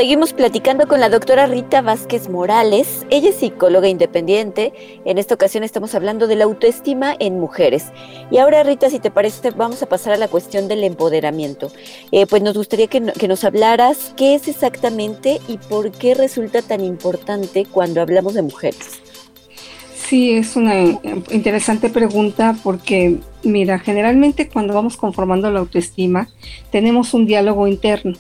seguimos 0.04 0.34
platicando 0.34 0.88
con 0.88 1.00
la 1.00 1.08
doctora 1.08 1.46
Rita 1.46 1.84
Vázquez 1.84 2.28
Morales. 2.28 3.06
Ella 3.12 3.30
es 3.30 3.36
psicóloga 3.36 3.88
independiente. 3.88 4.74
En 5.06 5.20
esta 5.20 5.36
ocasión 5.36 5.64
estamos 5.64 5.94
hablando 5.94 6.26
de 6.26 6.36
la 6.36 6.46
autoestima 6.46 7.16
en 7.20 7.40
mujeres. 7.40 7.92
Y 8.32 8.40
ahora, 8.40 8.64
Rita, 8.64 8.90
si 8.90 9.00
te 9.00 9.12
parece, 9.12 9.52
vamos 9.52 9.84
a 9.84 9.86
pasar 9.86 10.14
a 10.14 10.18
la 10.18 10.28
cuestión 10.28 10.68
del 10.68 10.84
empoderamiento. 10.84 11.72
Eh, 12.12 12.26
pues 12.26 12.42
nos 12.42 12.56
gustaría 12.56 12.88
que, 12.88 13.02
que 13.14 13.28
nos 13.28 13.44
hablaras 13.44 14.14
qué 14.18 14.34
es 14.34 14.48
exactamente 14.48 15.40
y 15.48 15.58
por 15.58 15.92
qué 15.92 16.16
resulta 16.16 16.64
tan 16.64 16.82
importante 16.82 17.66
cuando 17.66 18.02
hablamos 18.02 18.34
de 18.34 18.42
mujeres. 18.42 19.03
Sí, 20.08 20.32
es 20.32 20.56
una 20.56 20.76
interesante 21.32 21.90
pregunta 21.90 22.56
porque, 22.62 23.20
mira, 23.44 23.80
generalmente 23.80 24.50
cuando 24.50 24.74
vamos 24.74 24.98
conformando 24.98 25.50
la 25.50 25.60
autoestima, 25.60 26.28
tenemos 26.72 27.14
un 27.14 27.26
diálogo 27.26 27.68
interno 27.68 28.14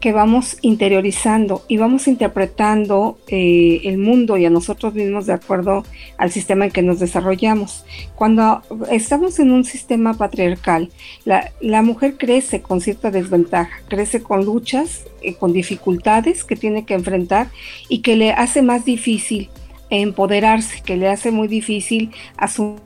que 0.00 0.12
vamos 0.12 0.56
interiorizando 0.62 1.62
y 1.68 1.76
vamos 1.76 2.08
interpretando 2.08 3.18
eh, 3.28 3.82
el 3.84 3.98
mundo 3.98 4.38
y 4.38 4.46
a 4.46 4.50
nosotros 4.50 4.94
mismos 4.94 5.26
de 5.26 5.34
acuerdo 5.34 5.84
al 6.16 6.32
sistema 6.32 6.64
en 6.64 6.70
que 6.72 6.82
nos 6.82 6.98
desarrollamos. 6.98 7.84
Cuando 8.14 8.62
estamos 8.90 9.38
en 9.38 9.50
un 9.50 9.64
sistema 9.64 10.14
patriarcal, 10.14 10.90
la, 11.24 11.52
la 11.60 11.82
mujer 11.82 12.16
crece 12.16 12.62
con 12.62 12.80
cierta 12.80 13.10
desventaja, 13.10 13.82
crece 13.88 14.22
con 14.22 14.44
luchas, 14.44 15.04
eh, 15.22 15.34
con 15.34 15.52
dificultades 15.52 16.44
que 16.44 16.56
tiene 16.56 16.84
que 16.86 16.94
enfrentar 16.94 17.50
y 17.88 18.00
que 18.00 18.16
le 18.16 18.32
hace 18.32 18.62
más 18.62 18.84
difícil 18.84 19.50
empoderarse, 19.90 20.82
que 20.82 20.96
le 20.96 21.08
hace 21.08 21.30
muy 21.30 21.48
difícil 21.48 22.10
asumir 22.36 22.80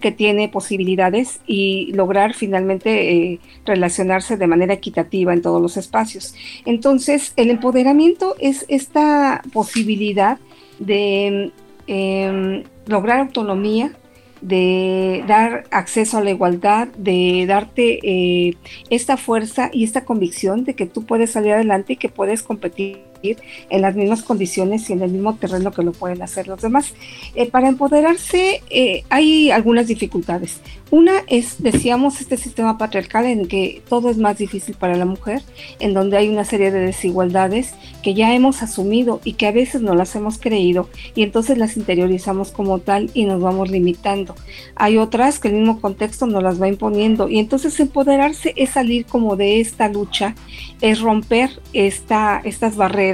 que 0.00 0.12
tiene 0.12 0.48
posibilidades 0.48 1.40
y 1.46 1.92
lograr 1.92 2.34
finalmente 2.34 3.12
eh, 3.12 3.40
relacionarse 3.66 4.36
de 4.36 4.46
manera 4.46 4.74
equitativa 4.74 5.32
en 5.32 5.42
todos 5.42 5.60
los 5.60 5.76
espacios. 5.76 6.34
Entonces, 6.64 7.32
el 7.36 7.50
empoderamiento 7.50 8.34
es 8.38 8.64
esta 8.68 9.42
posibilidad 9.52 10.38
de 10.78 11.50
em, 11.86 12.62
lograr 12.86 13.20
autonomía, 13.20 13.92
de 14.40 15.24
dar 15.26 15.64
acceso 15.70 16.16
a 16.18 16.22
la 16.22 16.30
igualdad, 16.30 16.88
de 16.96 17.44
darte 17.46 17.98
eh, 18.02 18.54
esta 18.88 19.16
fuerza 19.16 19.68
y 19.72 19.84
esta 19.84 20.04
convicción 20.04 20.64
de 20.64 20.74
que 20.74 20.86
tú 20.86 21.04
puedes 21.04 21.32
salir 21.32 21.52
adelante 21.52 21.94
y 21.94 21.96
que 21.96 22.08
puedes 22.08 22.42
competir 22.42 23.02
en 23.22 23.82
las 23.82 23.94
mismas 23.94 24.22
condiciones 24.22 24.88
y 24.88 24.92
en 24.92 25.02
el 25.02 25.10
mismo 25.10 25.36
terreno 25.36 25.72
que 25.72 25.82
lo 25.82 25.92
pueden 25.92 26.22
hacer 26.22 26.48
los 26.48 26.60
demás. 26.60 26.94
Eh, 27.34 27.50
para 27.50 27.68
empoderarse 27.68 28.62
eh, 28.70 29.04
hay 29.08 29.50
algunas 29.50 29.86
dificultades. 29.86 30.60
Una 30.90 31.12
es, 31.26 31.62
decíamos, 31.62 32.20
este 32.20 32.38
sistema 32.38 32.78
patriarcal 32.78 33.26
en 33.26 33.46
que 33.46 33.82
todo 33.88 34.08
es 34.08 34.16
más 34.16 34.38
difícil 34.38 34.74
para 34.74 34.96
la 34.96 35.04
mujer, 35.04 35.42
en 35.80 35.92
donde 35.92 36.16
hay 36.16 36.28
una 36.28 36.44
serie 36.44 36.70
de 36.70 36.80
desigualdades 36.80 37.74
que 38.02 38.14
ya 38.14 38.34
hemos 38.34 38.62
asumido 38.62 39.20
y 39.22 39.34
que 39.34 39.46
a 39.46 39.52
veces 39.52 39.82
no 39.82 39.94
las 39.94 40.14
hemos 40.16 40.38
creído 40.38 40.88
y 41.14 41.22
entonces 41.24 41.58
las 41.58 41.76
interiorizamos 41.76 42.52
como 42.52 42.78
tal 42.78 43.10
y 43.12 43.24
nos 43.24 43.42
vamos 43.42 43.70
limitando. 43.70 44.34
Hay 44.76 44.96
otras 44.96 45.38
que 45.38 45.48
el 45.48 45.54
mismo 45.54 45.80
contexto 45.80 46.26
nos 46.26 46.42
las 46.42 46.60
va 46.60 46.68
imponiendo 46.68 47.28
y 47.28 47.38
entonces 47.38 47.78
empoderarse 47.80 48.54
es 48.56 48.70
salir 48.70 49.04
como 49.04 49.36
de 49.36 49.60
esta 49.60 49.88
lucha, 49.88 50.34
es 50.80 51.00
romper 51.00 51.60
esta, 51.74 52.40
estas 52.44 52.76
barreras 52.76 53.07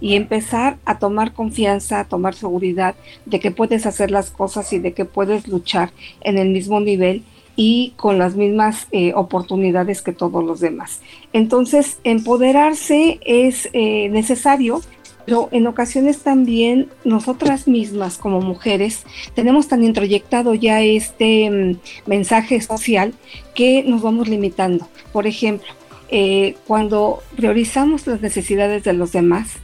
y 0.00 0.14
empezar 0.14 0.78
a 0.84 0.98
tomar 0.98 1.32
confianza, 1.32 2.00
a 2.00 2.04
tomar 2.04 2.34
seguridad 2.34 2.94
de 3.26 3.40
que 3.40 3.50
puedes 3.50 3.86
hacer 3.86 4.10
las 4.10 4.30
cosas 4.30 4.72
y 4.72 4.78
de 4.78 4.92
que 4.92 5.04
puedes 5.04 5.48
luchar 5.48 5.90
en 6.20 6.38
el 6.38 6.50
mismo 6.50 6.80
nivel 6.80 7.22
y 7.56 7.92
con 7.96 8.18
las 8.18 8.36
mismas 8.36 8.86
eh, 8.92 9.12
oportunidades 9.14 10.00
que 10.00 10.12
todos 10.12 10.44
los 10.44 10.60
demás. 10.60 11.00
Entonces, 11.32 11.98
empoderarse 12.04 13.18
es 13.26 13.68
eh, 13.72 14.08
necesario, 14.10 14.80
pero 15.26 15.48
en 15.50 15.66
ocasiones 15.66 16.20
también 16.20 16.88
nosotras 17.04 17.66
mismas 17.66 18.16
como 18.16 18.40
mujeres 18.40 19.02
tenemos 19.34 19.66
tan 19.66 19.82
introyectado 19.82 20.54
ya 20.54 20.82
este 20.82 21.50
mm, 21.50 21.80
mensaje 22.06 22.60
social 22.60 23.12
que 23.54 23.82
nos 23.82 24.02
vamos 24.02 24.28
limitando. 24.28 24.88
Por 25.12 25.26
ejemplo, 25.26 25.66
eh, 26.08 26.56
cuando 26.66 27.22
priorizamos 27.36 28.06
las 28.06 28.20
necesidades 28.20 28.84
de 28.84 28.92
los 28.92 29.12
demás, 29.12 29.54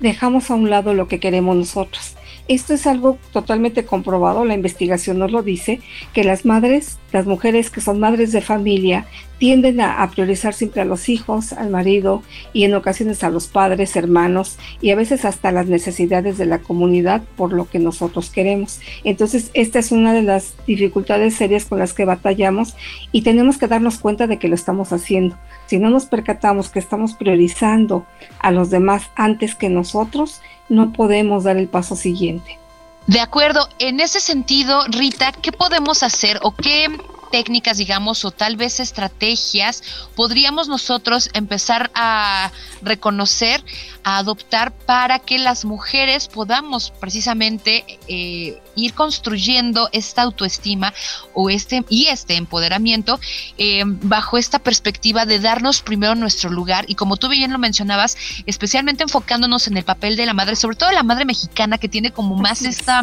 dejamos 0.00 0.50
a 0.50 0.54
un 0.54 0.70
lado 0.70 0.94
lo 0.94 1.08
que 1.08 1.20
queremos 1.20 1.56
nosotros. 1.56 2.16
Esto 2.48 2.74
es 2.74 2.86
algo 2.86 3.18
totalmente 3.32 3.84
comprobado, 3.84 4.44
la 4.44 4.54
investigación 4.54 5.18
nos 5.18 5.30
lo 5.30 5.42
dice, 5.42 5.80
que 6.12 6.24
las 6.24 6.44
madres, 6.44 6.98
las 7.12 7.26
mujeres 7.26 7.70
que 7.70 7.80
son 7.80 8.00
madres 8.00 8.32
de 8.32 8.40
familia, 8.40 9.06
tienden 9.40 9.80
a, 9.80 10.08
priorizar 10.10 10.52
siempre 10.52 10.82
a 10.82 10.84
los 10.84 11.08
hijos, 11.08 11.54
al 11.54 11.70
marido 11.70 12.22
y 12.52 12.64
en 12.64 12.74
ocasiones 12.74 13.24
a 13.24 13.30
los 13.30 13.46
padres, 13.46 13.96
hermanos 13.96 14.58
y 14.82 14.90
a 14.90 14.96
veces 14.96 15.24
hasta 15.24 15.50
las 15.50 15.66
necesidades 15.66 16.36
de 16.36 16.44
la 16.44 16.58
comunidad 16.58 17.22
por 17.36 17.54
lo 17.54 17.66
que 17.66 17.78
nosotros 17.78 18.28
queremos. 18.28 18.80
Entonces, 19.02 19.50
esta 19.54 19.78
es 19.78 19.92
una 19.92 20.12
de 20.12 20.20
las 20.20 20.52
dificultades 20.66 21.36
serias 21.36 21.64
con 21.64 21.78
las 21.78 21.94
que 21.94 22.04
batallamos 22.04 22.76
y 23.12 23.22
tenemos 23.22 23.56
que 23.56 23.66
darnos 23.66 23.96
cuenta 23.96 24.26
de 24.26 24.38
que 24.38 24.48
lo 24.48 24.54
estamos 24.54 24.92
haciendo. 24.92 25.38
Si 25.66 25.78
no 25.78 25.88
nos 25.88 26.04
percatamos 26.04 26.68
que 26.68 26.78
estamos 26.78 27.14
priorizando 27.14 28.04
a 28.40 28.50
los 28.50 28.68
demás 28.68 29.04
antes 29.16 29.54
que 29.54 29.70
nosotros, 29.70 30.42
no 30.68 30.92
podemos 30.92 31.44
dar 31.44 31.56
el 31.56 31.68
paso 31.68 31.96
siguiente. 31.96 32.58
De 33.06 33.20
acuerdo, 33.20 33.70
en 33.78 34.00
ese 34.00 34.20
sentido, 34.20 34.82
Rita, 34.88 35.32
¿qué 35.32 35.50
podemos 35.50 36.02
hacer 36.02 36.38
o 36.42 36.54
qué 36.54 36.88
técnicas, 37.30 37.78
digamos, 37.78 38.24
o 38.24 38.30
tal 38.30 38.56
vez 38.56 38.80
estrategias 38.80 39.82
podríamos 40.14 40.68
nosotros 40.68 41.30
empezar 41.32 41.90
a 41.94 42.50
reconocer, 42.82 43.62
a 44.02 44.18
adoptar 44.18 44.72
para 44.72 45.18
que 45.18 45.38
las 45.38 45.64
mujeres 45.64 46.28
podamos 46.28 46.92
precisamente 47.00 47.84
eh, 48.08 48.58
ir 48.74 48.94
construyendo 48.94 49.88
esta 49.92 50.22
autoestima 50.22 50.94
o 51.34 51.50
este 51.50 51.84
y 51.88 52.06
este 52.06 52.36
empoderamiento 52.36 53.20
eh, 53.58 53.82
bajo 53.84 54.38
esta 54.38 54.58
perspectiva 54.58 55.26
de 55.26 55.38
darnos 55.38 55.82
primero 55.82 56.14
nuestro 56.14 56.50
lugar 56.50 56.84
y 56.88 56.94
como 56.94 57.16
tú 57.16 57.28
bien 57.28 57.52
lo 57.52 57.58
mencionabas, 57.58 58.16
especialmente 58.46 59.02
enfocándonos 59.02 59.66
en 59.66 59.76
el 59.76 59.84
papel 59.84 60.16
de 60.16 60.26
la 60.26 60.34
madre, 60.34 60.56
sobre 60.56 60.76
todo 60.76 60.90
la 60.92 61.02
madre 61.02 61.24
mexicana 61.24 61.78
que 61.78 61.88
tiene 61.88 62.10
como 62.10 62.36
más 62.36 62.62
esta 62.62 63.02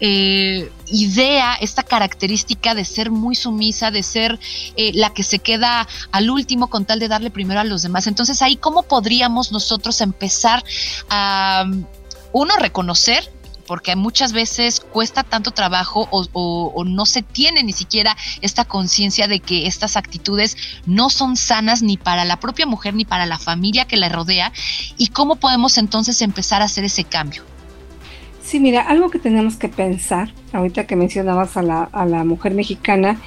eh, 0.00 0.70
idea, 0.86 1.54
esta 1.54 1.82
característica 1.82 2.74
de 2.74 2.84
ser 2.84 3.10
muy 3.10 3.34
sumisa, 3.34 3.90
de 3.90 4.02
ser 4.02 4.38
la 4.76 5.12
que 5.12 5.22
se 5.22 5.38
queda 5.38 5.86
al 6.12 6.30
último 6.30 6.68
con 6.68 6.84
tal 6.84 6.98
de 6.98 7.08
darle 7.08 7.30
primero 7.30 7.60
a 7.60 7.64
los 7.64 7.82
demás. 7.82 8.06
Entonces 8.06 8.42
ahí, 8.42 8.56
¿cómo 8.56 8.84
podríamos 8.98 9.52
nosotros 9.52 10.00
empezar 10.00 10.64
a, 11.08 11.64
uno, 12.32 12.56
reconocer 12.56 13.30
porque 13.64 13.94
muchas 13.94 14.32
veces 14.32 14.80
cuesta 14.80 15.22
tanto 15.22 15.52
trabajo 15.52 16.08
o, 16.10 16.84
no 16.84 17.06
se 17.06 17.22
tiene 17.22 17.62
ni 17.62 17.72
siquiera 17.72 18.16
esta 18.40 18.64
conciencia 18.64 19.28
de 19.28 19.38
que 19.38 19.68
estas 19.68 19.96
actitudes 19.96 20.56
no 20.84 21.10
son 21.10 21.36
sanas 21.36 21.80
ni 21.80 21.96
para 21.96 22.24
la 22.24 22.40
propia 22.40 22.66
mujer 22.66 22.94
ni 22.94 23.04
para 23.04 23.24
la 23.24 23.38
familia 23.38 23.84
que 23.84 23.96
la 23.96 24.08
rodea 24.08 24.52
y 24.96 25.08
cómo 25.10 25.36
podemos 25.36 25.78
entonces 25.78 26.20
empezar 26.20 26.60
a 26.60 26.64
hacer 26.64 26.82
ese 26.82 27.04
cambio. 27.04 27.44
Sí, 28.42 28.58
mira, 28.58 28.82
algo 28.82 29.10
que 29.10 29.20
tenemos 29.20 29.54
que 29.54 29.68
pensar, 29.68 30.32
ahorita 30.52 30.88
que 30.88 30.96
mencionabas 30.96 31.56
a 31.56 31.62
la, 31.62 31.84
a 31.84 32.04
la 32.04 32.24
mujer 32.24 32.52
mexicana, 32.52 33.20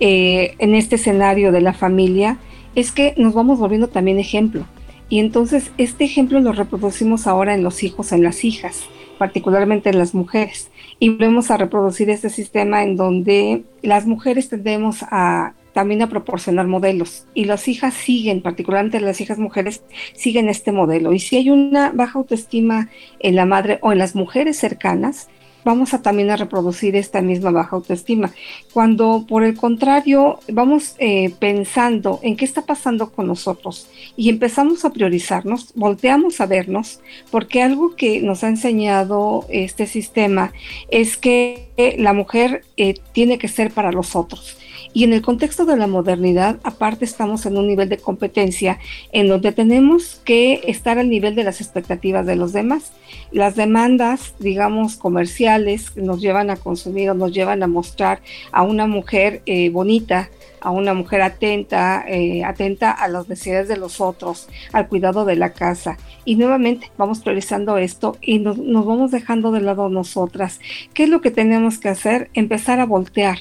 eh, 0.00 0.54
en 0.58 0.74
este 0.74 0.96
escenario 0.96 1.50
de 1.50 1.62
la 1.62 1.72
familia, 1.72 2.36
es 2.74 2.92
que 2.92 3.14
nos 3.16 3.32
vamos 3.32 3.58
volviendo 3.58 3.88
también 3.88 4.18
ejemplo. 4.18 4.66
Y 5.08 5.20
entonces 5.20 5.70
este 5.78 6.04
ejemplo 6.04 6.40
lo 6.40 6.52
reproducimos 6.52 7.26
ahora 7.26 7.54
en 7.54 7.62
los 7.62 7.82
hijos, 7.82 8.12
en 8.12 8.22
las 8.22 8.44
hijas, 8.44 8.84
particularmente 9.18 9.90
en 9.90 9.98
las 9.98 10.14
mujeres. 10.14 10.70
Y 10.98 11.10
volvemos 11.10 11.50
a 11.50 11.56
reproducir 11.56 12.10
este 12.10 12.30
sistema 12.30 12.82
en 12.82 12.96
donde 12.96 13.64
las 13.82 14.06
mujeres 14.06 14.48
tendemos 14.48 15.02
a 15.02 15.54
también 15.74 16.02
a 16.02 16.08
proporcionar 16.08 16.66
modelos. 16.66 17.26
Y 17.34 17.44
las 17.44 17.68
hijas 17.68 17.92
siguen, 17.92 18.40
particularmente 18.40 19.00
las 19.00 19.20
hijas 19.20 19.38
mujeres, 19.38 19.82
siguen 20.14 20.48
este 20.48 20.72
modelo. 20.72 21.12
Y 21.12 21.18
si 21.18 21.36
hay 21.36 21.50
una 21.50 21.90
baja 21.90 22.18
autoestima 22.18 22.88
en 23.18 23.34
la 23.34 23.44
madre 23.44 23.78
o 23.82 23.92
en 23.92 23.98
las 23.98 24.14
mujeres 24.14 24.56
cercanas, 24.56 25.28
vamos 25.64 25.94
a 25.94 26.02
también 26.02 26.30
a 26.30 26.36
reproducir 26.36 26.96
esta 26.96 27.20
misma 27.22 27.50
baja 27.50 27.76
autoestima. 27.76 28.32
Cuando 28.72 29.24
por 29.28 29.44
el 29.44 29.56
contrario 29.56 30.40
vamos 30.52 30.94
eh, 30.98 31.32
pensando 31.38 32.20
en 32.22 32.36
qué 32.36 32.44
está 32.44 32.62
pasando 32.62 33.10
con 33.10 33.26
nosotros 33.26 33.88
y 34.16 34.28
empezamos 34.28 34.84
a 34.84 34.90
priorizarnos, 34.90 35.72
volteamos 35.74 36.40
a 36.40 36.46
vernos, 36.46 37.00
porque 37.30 37.62
algo 37.62 37.96
que 37.96 38.20
nos 38.20 38.44
ha 38.44 38.48
enseñado 38.48 39.46
este 39.48 39.86
sistema 39.86 40.52
es 40.90 41.16
que 41.16 41.68
la 41.98 42.12
mujer 42.12 42.64
eh, 42.76 42.94
tiene 43.12 43.38
que 43.38 43.48
ser 43.48 43.70
para 43.70 43.92
los 43.92 44.14
otros 44.16 44.58
y 44.94 45.02
en 45.02 45.12
el 45.12 45.22
contexto 45.22 45.66
de 45.66 45.76
la 45.76 45.88
modernidad, 45.88 46.60
aparte 46.62 47.04
estamos 47.04 47.44
en 47.46 47.58
un 47.58 47.66
nivel 47.66 47.88
de 47.88 47.98
competencia 47.98 48.78
en 49.10 49.26
donde 49.26 49.50
tenemos 49.50 50.20
que 50.24 50.60
estar 50.68 50.98
al 50.98 51.10
nivel 51.10 51.34
de 51.34 51.42
las 51.42 51.60
expectativas 51.60 52.24
de 52.24 52.36
los 52.36 52.52
demás. 52.52 52.92
Las 53.32 53.56
demandas, 53.56 54.34
digamos, 54.38 54.94
comerciales 54.96 55.96
nos 55.96 56.20
llevan 56.20 56.48
a 56.48 56.56
consumir 56.56 57.10
o 57.10 57.14
nos 57.14 57.32
llevan 57.32 57.64
a 57.64 57.66
mostrar 57.66 58.22
a 58.52 58.62
una 58.62 58.86
mujer 58.86 59.42
eh, 59.46 59.68
bonita, 59.70 60.30
a 60.60 60.70
una 60.70 60.94
mujer 60.94 61.22
atenta, 61.22 62.04
eh, 62.06 62.44
atenta 62.44 62.92
a 62.92 63.08
las 63.08 63.28
necesidades 63.28 63.66
de 63.66 63.76
los 63.76 64.00
otros, 64.00 64.48
al 64.72 64.86
cuidado 64.86 65.24
de 65.24 65.34
la 65.34 65.52
casa. 65.54 65.98
Y 66.24 66.36
nuevamente 66.36 66.92
vamos 66.96 67.18
priorizando 67.18 67.78
esto 67.78 68.16
y 68.20 68.38
nos, 68.38 68.58
nos 68.58 68.86
vamos 68.86 69.10
dejando 69.10 69.50
de 69.50 69.60
lado 69.60 69.88
nosotras. 69.88 70.60
¿Qué 70.94 71.02
es 71.02 71.08
lo 71.08 71.20
que 71.20 71.32
tenemos 71.32 71.78
que 71.78 71.88
hacer? 71.88 72.30
Empezar 72.32 72.78
a 72.78 72.86
voltear 72.86 73.38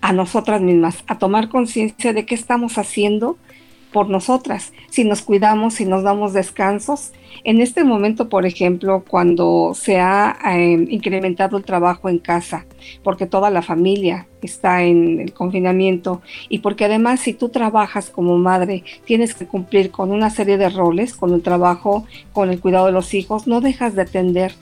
a 0.00 0.12
nosotras 0.12 0.60
mismas, 0.60 1.04
a 1.06 1.18
tomar 1.18 1.48
conciencia 1.48 2.12
de 2.12 2.24
qué 2.24 2.34
estamos 2.34 2.78
haciendo 2.78 3.36
por 3.92 4.08
nosotras, 4.10 4.72
si 4.90 5.04
nos 5.04 5.22
cuidamos, 5.22 5.74
si 5.74 5.84
nos 5.84 6.02
damos 6.02 6.32
descansos. 6.32 7.12
En 7.44 7.60
este 7.60 7.84
momento, 7.84 8.28
por 8.28 8.44
ejemplo, 8.44 9.04
cuando 9.08 9.72
se 9.74 9.98
ha 9.98 10.36
em, 10.44 10.86
incrementado 10.90 11.56
el 11.56 11.64
trabajo 11.64 12.08
en 12.08 12.18
casa, 12.18 12.66
porque 13.02 13.26
toda 13.26 13.50
la 13.50 13.62
familia 13.62 14.26
está 14.42 14.82
en 14.82 15.20
el 15.20 15.32
confinamiento 15.32 16.20
y 16.48 16.58
porque 16.58 16.84
además 16.84 17.20
si 17.20 17.32
tú 17.32 17.48
trabajas 17.48 18.10
como 18.10 18.36
madre, 18.38 18.84
tienes 19.04 19.34
que 19.34 19.46
cumplir 19.46 19.90
con 19.90 20.10
una 20.10 20.30
serie 20.30 20.58
de 20.58 20.68
roles, 20.68 21.14
con 21.14 21.32
el 21.32 21.42
trabajo, 21.42 22.06
con 22.32 22.50
el 22.50 22.60
cuidado 22.60 22.86
de 22.86 22.92
los 22.92 23.14
hijos, 23.14 23.46
no 23.46 23.60
dejas 23.60 23.94
de 23.94 24.02
atender 24.02 24.52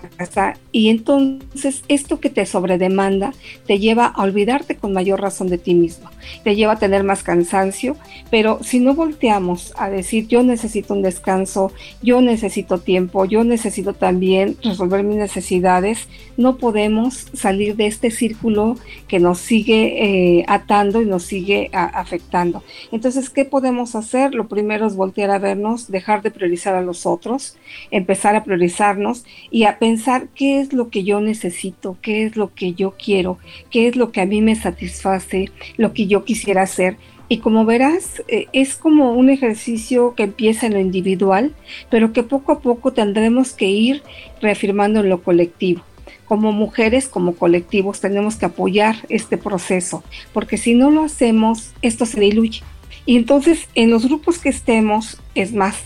casa 0.00 0.54
y 0.72 0.88
entonces 0.88 1.82
esto 1.88 2.20
que 2.20 2.30
te 2.30 2.46
sobredemanda 2.46 3.32
te 3.66 3.78
lleva 3.78 4.06
a 4.06 4.22
olvidarte 4.22 4.76
con 4.76 4.92
mayor 4.92 5.20
razón 5.20 5.48
de 5.48 5.58
ti 5.58 5.74
mismo, 5.74 6.10
te 6.44 6.56
lleva 6.56 6.72
a 6.72 6.78
tener 6.78 7.04
más 7.04 7.22
cansancio, 7.22 7.96
pero 8.30 8.58
si 8.62 8.80
no 8.80 8.94
volteamos 8.94 9.72
a 9.76 9.90
decir 9.90 10.26
yo 10.26 10.42
necesito 10.42 10.94
un 10.94 11.02
descanso, 11.02 11.72
yo 12.02 12.20
necesito 12.20 12.78
tiempo, 12.78 13.24
yo 13.24 13.44
necesito 13.44 13.94
también 13.94 14.56
resolver 14.62 15.02
mis 15.02 15.16
necesidades, 15.16 16.08
no 16.36 16.56
podemos 16.56 17.26
salir 17.32 17.76
de 17.76 17.86
este 17.86 18.10
círculo 18.10 18.76
que 19.08 19.18
nos 19.18 19.38
sigue 19.38 20.40
eh, 20.40 20.44
atando 20.48 21.00
y 21.00 21.06
nos 21.06 21.24
sigue 21.24 21.70
afectando. 21.72 22.62
Entonces, 22.92 23.30
¿qué 23.30 23.44
podemos 23.44 23.94
hacer? 23.94 24.34
Lo 24.34 24.48
primero 24.48 24.86
es 24.86 24.96
voltear 24.96 25.30
a 25.30 25.38
vernos, 25.38 25.90
dejar 25.90 26.22
de 26.22 26.30
priorizar 26.30 26.74
a 26.74 26.82
los 26.82 27.06
otros, 27.06 27.56
empezar 27.90 28.36
a 28.36 28.44
priorizarnos 28.44 29.24
y 29.50 29.64
a 29.64 29.78
pensar 29.86 30.26
qué 30.34 30.58
es 30.60 30.72
lo 30.72 30.90
que 30.90 31.04
yo 31.04 31.20
necesito, 31.20 31.96
qué 32.02 32.24
es 32.24 32.36
lo 32.36 32.52
que 32.52 32.74
yo 32.74 32.94
quiero, 32.98 33.38
qué 33.70 33.86
es 33.86 33.94
lo 33.94 34.10
que 34.10 34.20
a 34.20 34.26
mí 34.26 34.42
me 34.42 34.56
satisface, 34.56 35.52
lo 35.76 35.92
que 35.92 36.08
yo 36.08 36.24
quisiera 36.24 36.62
hacer. 36.62 36.96
Y 37.28 37.38
como 37.38 37.64
verás, 37.64 38.20
eh, 38.26 38.48
es 38.52 38.74
como 38.74 39.12
un 39.12 39.30
ejercicio 39.30 40.16
que 40.16 40.24
empieza 40.24 40.66
en 40.66 40.72
lo 40.72 40.80
individual, 40.80 41.54
pero 41.88 42.12
que 42.12 42.24
poco 42.24 42.50
a 42.50 42.58
poco 42.58 42.92
tendremos 42.94 43.52
que 43.52 43.66
ir 43.66 44.02
reafirmando 44.42 44.98
en 44.98 45.08
lo 45.08 45.22
colectivo. 45.22 45.82
Como 46.24 46.50
mujeres, 46.50 47.06
como 47.06 47.36
colectivos, 47.36 48.00
tenemos 48.00 48.34
que 48.34 48.46
apoyar 48.46 48.96
este 49.08 49.38
proceso, 49.38 50.02
porque 50.32 50.56
si 50.56 50.74
no 50.74 50.90
lo 50.90 51.04
hacemos, 51.04 51.74
esto 51.80 52.06
se 52.06 52.18
diluye. 52.18 52.62
Y 53.04 53.16
entonces, 53.16 53.68
en 53.76 53.90
los 53.90 54.04
grupos 54.04 54.40
que 54.40 54.48
estemos, 54.48 55.20
es 55.36 55.52
más, 55.52 55.76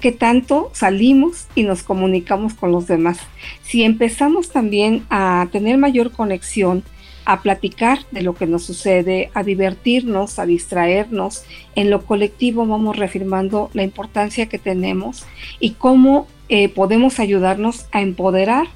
que 0.00 0.12
tanto 0.12 0.70
salimos 0.72 1.46
y 1.54 1.62
nos 1.62 1.82
comunicamos 1.82 2.54
con 2.54 2.72
los 2.72 2.86
demás. 2.86 3.18
Si 3.62 3.82
empezamos 3.82 4.50
también 4.50 5.04
a 5.10 5.48
tener 5.52 5.78
mayor 5.78 6.10
conexión, 6.12 6.82
a 7.26 7.42
platicar 7.42 8.00
de 8.10 8.22
lo 8.22 8.34
que 8.34 8.46
nos 8.46 8.64
sucede, 8.64 9.30
a 9.34 9.42
divertirnos, 9.42 10.38
a 10.38 10.46
distraernos, 10.46 11.44
en 11.76 11.90
lo 11.90 12.04
colectivo 12.04 12.66
vamos 12.66 12.96
reafirmando 12.96 13.70
la 13.72 13.82
importancia 13.82 14.46
que 14.46 14.58
tenemos 14.58 15.24
y 15.60 15.72
cómo 15.72 16.26
eh, 16.48 16.68
podemos 16.68 17.20
ayudarnos 17.20 17.86
a 17.92 18.00
empoderar 18.00 18.66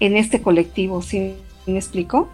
en 0.00 0.16
este 0.16 0.40
colectivo. 0.40 1.02
¿Sí 1.02 1.34
me 1.66 1.78
explico? 1.78 2.28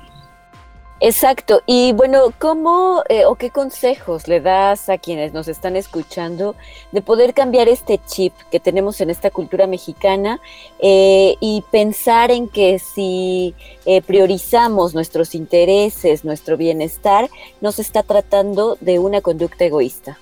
Exacto. 1.00 1.60
Y 1.66 1.92
bueno, 1.92 2.32
¿cómo 2.38 3.02
eh, 3.10 3.26
o 3.26 3.34
qué 3.34 3.50
consejos 3.50 4.28
le 4.28 4.40
das 4.40 4.88
a 4.88 4.96
quienes 4.96 5.34
nos 5.34 5.46
están 5.46 5.76
escuchando 5.76 6.56
de 6.90 7.02
poder 7.02 7.34
cambiar 7.34 7.68
este 7.68 8.00
chip 8.06 8.32
que 8.50 8.60
tenemos 8.60 9.00
en 9.02 9.10
esta 9.10 9.30
cultura 9.30 9.66
mexicana 9.66 10.40
eh, 10.78 11.36
y 11.38 11.62
pensar 11.70 12.30
en 12.30 12.48
que 12.48 12.78
si 12.78 13.54
eh, 13.84 14.00
priorizamos 14.00 14.94
nuestros 14.94 15.34
intereses, 15.34 16.24
nuestro 16.24 16.56
bienestar, 16.56 17.28
nos 17.60 17.78
está 17.78 18.02
tratando 18.02 18.78
de 18.80 18.98
una 18.98 19.20
conducta 19.20 19.66
egoísta? 19.66 20.18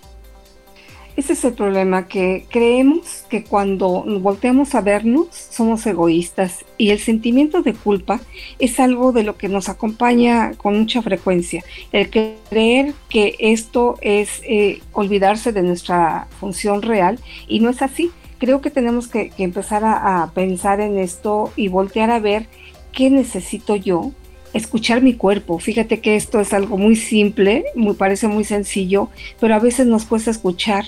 Ese 1.16 1.34
es 1.34 1.44
el 1.44 1.52
problema, 1.52 2.08
que 2.08 2.44
creemos 2.50 3.24
que 3.28 3.44
cuando 3.44 4.04
volteamos 4.20 4.74
a 4.74 4.80
vernos 4.80 5.28
somos 5.30 5.86
egoístas 5.86 6.64
y 6.76 6.90
el 6.90 6.98
sentimiento 6.98 7.62
de 7.62 7.72
culpa 7.72 8.20
es 8.58 8.80
algo 8.80 9.12
de 9.12 9.22
lo 9.22 9.36
que 9.36 9.48
nos 9.48 9.68
acompaña 9.68 10.54
con 10.56 10.76
mucha 10.76 11.02
frecuencia. 11.02 11.62
El 11.92 12.10
creer 12.10 12.94
que 13.08 13.36
esto 13.38 13.96
es 14.00 14.42
eh, 14.42 14.80
olvidarse 14.92 15.52
de 15.52 15.62
nuestra 15.62 16.26
función 16.40 16.82
real 16.82 17.20
y 17.46 17.60
no 17.60 17.70
es 17.70 17.80
así. 17.80 18.10
Creo 18.38 18.60
que 18.60 18.70
tenemos 18.70 19.06
que, 19.06 19.30
empezar 19.38 19.84
a, 19.84 20.24
a 20.24 20.32
pensar 20.32 20.80
en 20.80 20.98
esto 20.98 21.52
y 21.54 21.68
voltear 21.68 22.10
a 22.10 22.18
ver 22.18 22.48
qué 22.90 23.08
necesito 23.08 23.76
yo 23.76 24.10
escuchar 24.52 25.00
mi 25.00 25.14
cuerpo. 25.14 25.60
Fíjate 25.60 26.00
que 26.00 26.16
esto 26.16 26.40
es 26.40 26.52
algo 26.52 26.76
muy 26.76 26.96
simple, 26.96 27.64
me 27.76 27.94
parece 27.94 28.26
muy 28.26 28.42
sencillo, 28.42 29.10
pero 29.38 29.54
a 29.54 29.60
veces 29.60 29.86
nos 29.86 30.06
cuesta 30.06 30.32
escuchar 30.32 30.84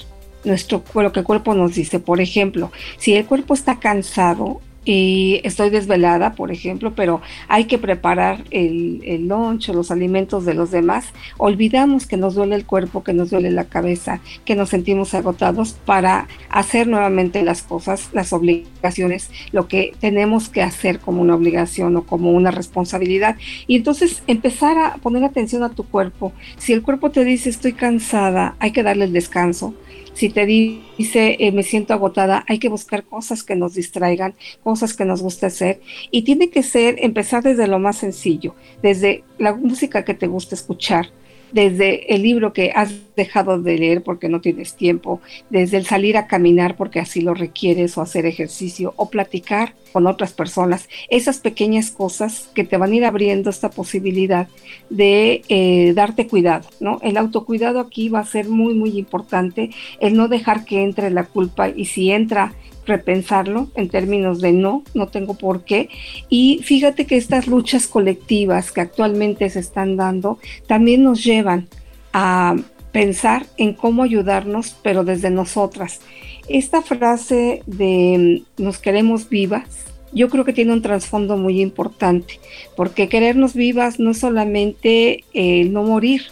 nuestro 0.46 0.82
lo 0.94 1.12
que 1.12 1.20
el 1.20 1.26
cuerpo 1.26 1.54
nos 1.54 1.74
dice. 1.74 2.00
Por 2.00 2.20
ejemplo, 2.20 2.72
si 2.96 3.14
el 3.14 3.26
cuerpo 3.26 3.54
está 3.54 3.78
cansado 3.78 4.60
y 4.86 5.40
estoy 5.42 5.68
desvelada, 5.68 6.34
por 6.34 6.52
ejemplo, 6.52 6.94
pero 6.94 7.20
hay 7.48 7.64
que 7.64 7.76
preparar 7.76 8.44
el, 8.52 9.02
el 9.04 9.26
lunch 9.26 9.68
o 9.68 9.74
los 9.74 9.90
alimentos 9.90 10.44
de 10.44 10.54
los 10.54 10.70
demás, 10.70 11.06
olvidamos 11.38 12.06
que 12.06 12.16
nos 12.16 12.36
duele 12.36 12.54
el 12.54 12.64
cuerpo, 12.64 13.02
que 13.02 13.12
nos 13.12 13.30
duele 13.30 13.50
la 13.50 13.64
cabeza, 13.64 14.20
que 14.44 14.54
nos 14.54 14.70
sentimos 14.70 15.12
agotados 15.12 15.72
para 15.84 16.28
hacer 16.50 16.86
nuevamente 16.86 17.42
las 17.42 17.62
cosas, 17.62 18.10
las 18.12 18.32
obligaciones, 18.32 19.30
lo 19.50 19.66
que 19.66 19.92
tenemos 19.98 20.48
que 20.48 20.62
hacer 20.62 21.00
como 21.00 21.20
una 21.20 21.34
obligación 21.34 21.96
o 21.96 22.06
como 22.06 22.30
una 22.30 22.52
responsabilidad. 22.52 23.36
Y 23.66 23.74
entonces 23.74 24.22
empezar 24.28 24.78
a 24.78 24.94
poner 24.98 25.24
atención 25.24 25.64
a 25.64 25.70
tu 25.70 25.82
cuerpo. 25.82 26.32
Si 26.58 26.72
el 26.72 26.82
cuerpo 26.82 27.10
te 27.10 27.24
dice 27.24 27.50
estoy 27.50 27.72
cansada, 27.72 28.54
hay 28.60 28.70
que 28.70 28.84
darle 28.84 29.06
el 29.06 29.12
descanso 29.12 29.74
si 30.16 30.30
te 30.30 30.46
dice 30.46 31.36
eh, 31.38 31.52
me 31.52 31.62
siento 31.62 31.92
agotada, 31.92 32.42
hay 32.48 32.58
que 32.58 32.70
buscar 32.70 33.04
cosas 33.04 33.42
que 33.42 33.54
nos 33.54 33.74
distraigan, 33.74 34.34
cosas 34.62 34.94
que 34.94 35.04
nos 35.04 35.20
guste 35.20 35.44
hacer. 35.44 35.82
Y 36.10 36.22
tiene 36.22 36.48
que 36.48 36.62
ser 36.62 36.96
empezar 37.00 37.42
desde 37.42 37.66
lo 37.66 37.78
más 37.78 37.98
sencillo, 37.98 38.54
desde 38.82 39.24
la 39.38 39.54
música 39.54 40.06
que 40.06 40.14
te 40.14 40.26
gusta 40.26 40.54
escuchar, 40.54 41.10
desde 41.56 42.14
el 42.14 42.22
libro 42.22 42.52
que 42.52 42.70
has 42.74 42.92
dejado 43.16 43.58
de 43.58 43.78
leer 43.78 44.02
porque 44.02 44.28
no 44.28 44.42
tienes 44.42 44.74
tiempo, 44.74 45.22
desde 45.48 45.78
el 45.78 45.86
salir 45.86 46.18
a 46.18 46.26
caminar 46.26 46.76
porque 46.76 47.00
así 47.00 47.22
lo 47.22 47.32
requieres 47.32 47.96
o 47.96 48.02
hacer 48.02 48.26
ejercicio 48.26 48.92
o 48.96 49.08
platicar 49.08 49.74
con 49.90 50.06
otras 50.06 50.34
personas, 50.34 50.86
esas 51.08 51.38
pequeñas 51.38 51.90
cosas 51.90 52.50
que 52.54 52.64
te 52.64 52.76
van 52.76 52.92
a 52.92 52.96
ir 52.96 53.04
abriendo 53.06 53.48
esta 53.48 53.70
posibilidad 53.70 54.48
de 54.90 55.40
eh, 55.48 55.94
darte 55.94 56.26
cuidado, 56.26 56.68
¿no? 56.78 56.98
El 57.02 57.16
autocuidado 57.16 57.80
aquí 57.80 58.10
va 58.10 58.18
a 58.18 58.26
ser 58.26 58.50
muy, 58.50 58.74
muy 58.74 58.98
importante, 58.98 59.70
el 59.98 60.14
no 60.14 60.28
dejar 60.28 60.66
que 60.66 60.82
entre 60.82 61.08
la 61.08 61.24
culpa 61.24 61.70
y 61.70 61.86
si 61.86 62.10
entra 62.10 62.52
repensarlo 62.86 63.68
en 63.74 63.88
términos 63.88 64.40
de 64.40 64.52
no, 64.52 64.82
no 64.94 65.08
tengo 65.08 65.34
por 65.34 65.64
qué. 65.64 65.88
Y 66.28 66.60
fíjate 66.64 67.06
que 67.06 67.16
estas 67.16 67.46
luchas 67.46 67.86
colectivas 67.86 68.72
que 68.72 68.80
actualmente 68.80 69.50
se 69.50 69.60
están 69.60 69.96
dando 69.96 70.38
también 70.66 71.02
nos 71.02 71.22
llevan 71.24 71.68
a 72.12 72.56
pensar 72.92 73.46
en 73.58 73.74
cómo 73.74 74.02
ayudarnos, 74.02 74.76
pero 74.82 75.04
desde 75.04 75.30
nosotras. 75.30 76.00
Esta 76.48 76.80
frase 76.80 77.62
de 77.66 78.44
mm, 78.58 78.62
nos 78.62 78.78
queremos 78.78 79.28
vivas, 79.28 79.84
yo 80.12 80.30
creo 80.30 80.44
que 80.44 80.54
tiene 80.54 80.72
un 80.72 80.80
trasfondo 80.80 81.36
muy 81.36 81.60
importante, 81.60 82.40
porque 82.74 83.08
querernos 83.08 83.52
vivas 83.52 83.98
no 83.98 84.12
es 84.12 84.18
solamente 84.18 85.24
el 85.34 85.72
no 85.74 85.82
morir, 85.82 86.22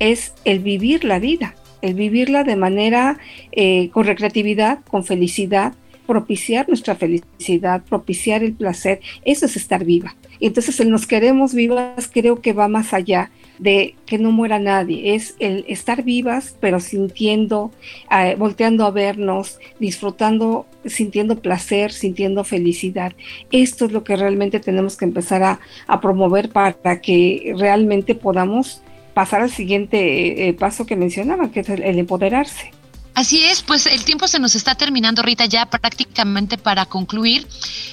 es 0.00 0.32
el 0.44 0.58
vivir 0.58 1.04
la 1.04 1.18
vida, 1.20 1.54
el 1.82 1.94
vivirla 1.94 2.42
de 2.42 2.56
manera 2.56 3.18
eh, 3.52 3.90
con 3.90 4.04
recreatividad, 4.04 4.80
con 4.90 5.04
felicidad, 5.04 5.74
propiciar 6.08 6.66
nuestra 6.68 6.94
felicidad, 6.94 7.84
propiciar 7.84 8.42
el 8.42 8.54
placer, 8.54 9.00
eso 9.26 9.44
es 9.44 9.56
estar 9.56 9.84
viva. 9.84 10.16
Entonces 10.40 10.80
el 10.80 10.88
nos 10.88 11.06
queremos 11.06 11.52
vivas 11.52 12.10
creo 12.10 12.40
que 12.40 12.54
va 12.54 12.66
más 12.66 12.94
allá 12.94 13.30
de 13.58 13.94
que 14.06 14.16
no 14.16 14.32
muera 14.32 14.58
nadie, 14.58 15.14
es 15.14 15.36
el 15.38 15.66
estar 15.68 16.04
vivas 16.04 16.56
pero 16.60 16.80
sintiendo, 16.80 17.72
eh, 18.10 18.36
volteando 18.38 18.86
a 18.86 18.90
vernos, 18.90 19.58
disfrutando, 19.78 20.64
sintiendo 20.86 21.42
placer, 21.42 21.92
sintiendo 21.92 22.42
felicidad. 22.42 23.12
Esto 23.52 23.84
es 23.84 23.92
lo 23.92 24.02
que 24.02 24.16
realmente 24.16 24.60
tenemos 24.60 24.96
que 24.96 25.04
empezar 25.04 25.42
a, 25.42 26.00
promover 26.00 26.48
para 26.48 27.02
que 27.02 27.52
realmente 27.58 28.14
podamos 28.14 28.80
pasar 29.12 29.42
al 29.42 29.50
siguiente 29.50 30.48
eh, 30.48 30.54
paso 30.54 30.86
que 30.86 30.96
mencionaba, 30.96 31.50
que 31.50 31.60
es 31.60 31.68
el 31.68 31.98
empoderarse. 31.98 32.77
Así 33.18 33.42
es, 33.42 33.62
pues 33.62 33.86
el 33.86 34.04
tiempo 34.04 34.28
se 34.28 34.38
nos 34.38 34.54
está 34.54 34.76
terminando, 34.76 35.22
Rita, 35.22 35.44
ya 35.44 35.66
prácticamente 35.66 36.56
para 36.56 36.86
concluir. 36.86 37.48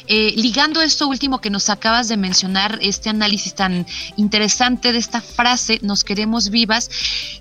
Eh, 0.05 0.35
ligando 0.37 0.83
esto 0.83 1.07
último 1.07 1.41
que 1.41 1.49
nos 1.49 1.71
acabas 1.71 2.07
de 2.07 2.15
mencionar, 2.15 2.77
este 2.79 3.09
análisis 3.09 3.55
tan 3.55 3.87
interesante 4.17 4.91
de 4.91 4.99
esta 4.99 5.21
frase, 5.21 5.79
nos 5.81 6.03
queremos 6.03 6.51
vivas, 6.51 6.91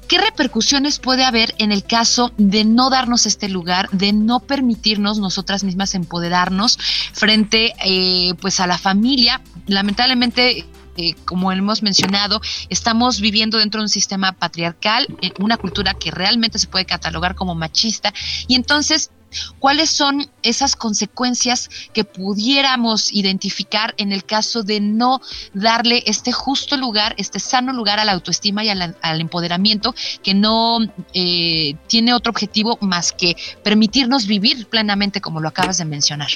¿qué 0.09 0.17
repercusiones 0.17 0.99
puede 0.99 1.25
haber 1.25 1.55
en 1.59 1.73
el 1.73 1.85
caso 1.85 2.33
de 2.39 2.65
no 2.65 2.89
darnos 2.89 3.27
este 3.27 3.51
lugar, 3.51 3.91
de 3.91 4.15
no 4.15 4.41
permitirnos 4.41 5.19
nosotras 5.19 5.63
mismas 5.63 5.95
empoderarnos 5.95 6.79
frente 7.13 7.75
eh, 7.85 8.33
pues 8.41 8.61
a 8.61 8.67
la 8.67 8.79
familia? 8.79 9.43
Lamentablemente 9.67 10.65
eh, 10.97 11.15
como 11.25 11.53
hemos 11.53 11.83
mencionado, 11.83 12.41
estamos 12.69 13.21
viviendo 13.21 13.59
dentro 13.59 13.81
de 13.81 13.85
un 13.85 13.89
sistema 13.89 14.33
patriarcal, 14.33 15.07
en 15.21 15.33
una 15.39 15.57
cultura 15.57 15.95
que 15.95 16.11
realmente 16.11 16.59
se 16.59 16.67
puede 16.67 16.85
catalogar 16.85 17.35
como 17.35 17.55
machista, 17.55 18.13
y 18.47 18.55
entonces 18.55 19.11
¿Cuáles 19.59 19.91
son 19.91 20.29
esas 20.43 20.77
consecuencias 20.77 21.69
que 21.93 22.05
pudiéramos 22.05 23.13
identificar 23.13 23.95
en 23.97 24.13
el 24.13 24.25
caso 24.25 24.63
de 24.63 24.81
no 24.81 25.21
darle 25.53 26.03
este 26.07 26.33
justo 26.33 26.77
lugar, 26.77 27.15
este 27.19 27.41
sano 27.41 27.73
lugar 27.73 27.99
a 27.99 28.05
la 28.05 28.13
autoestima 28.13 28.65
y 28.65 28.69
al, 28.69 29.21
empoderamiento, 29.21 29.95
que 30.23 30.35
no 30.35 30.79
eh, 31.13 31.75
tiene 31.89 32.15
otro 32.15 32.31
objetivo 32.31 32.79
más 32.81 33.13
que 33.13 33.37
permitirnos 33.63 34.27
vivir 34.27 34.67
plenamente 34.67 35.21
como 35.21 35.41
lo 35.41 35.49
acabas 35.49 35.79
de 35.79 35.85
mencionar? 35.85 36.31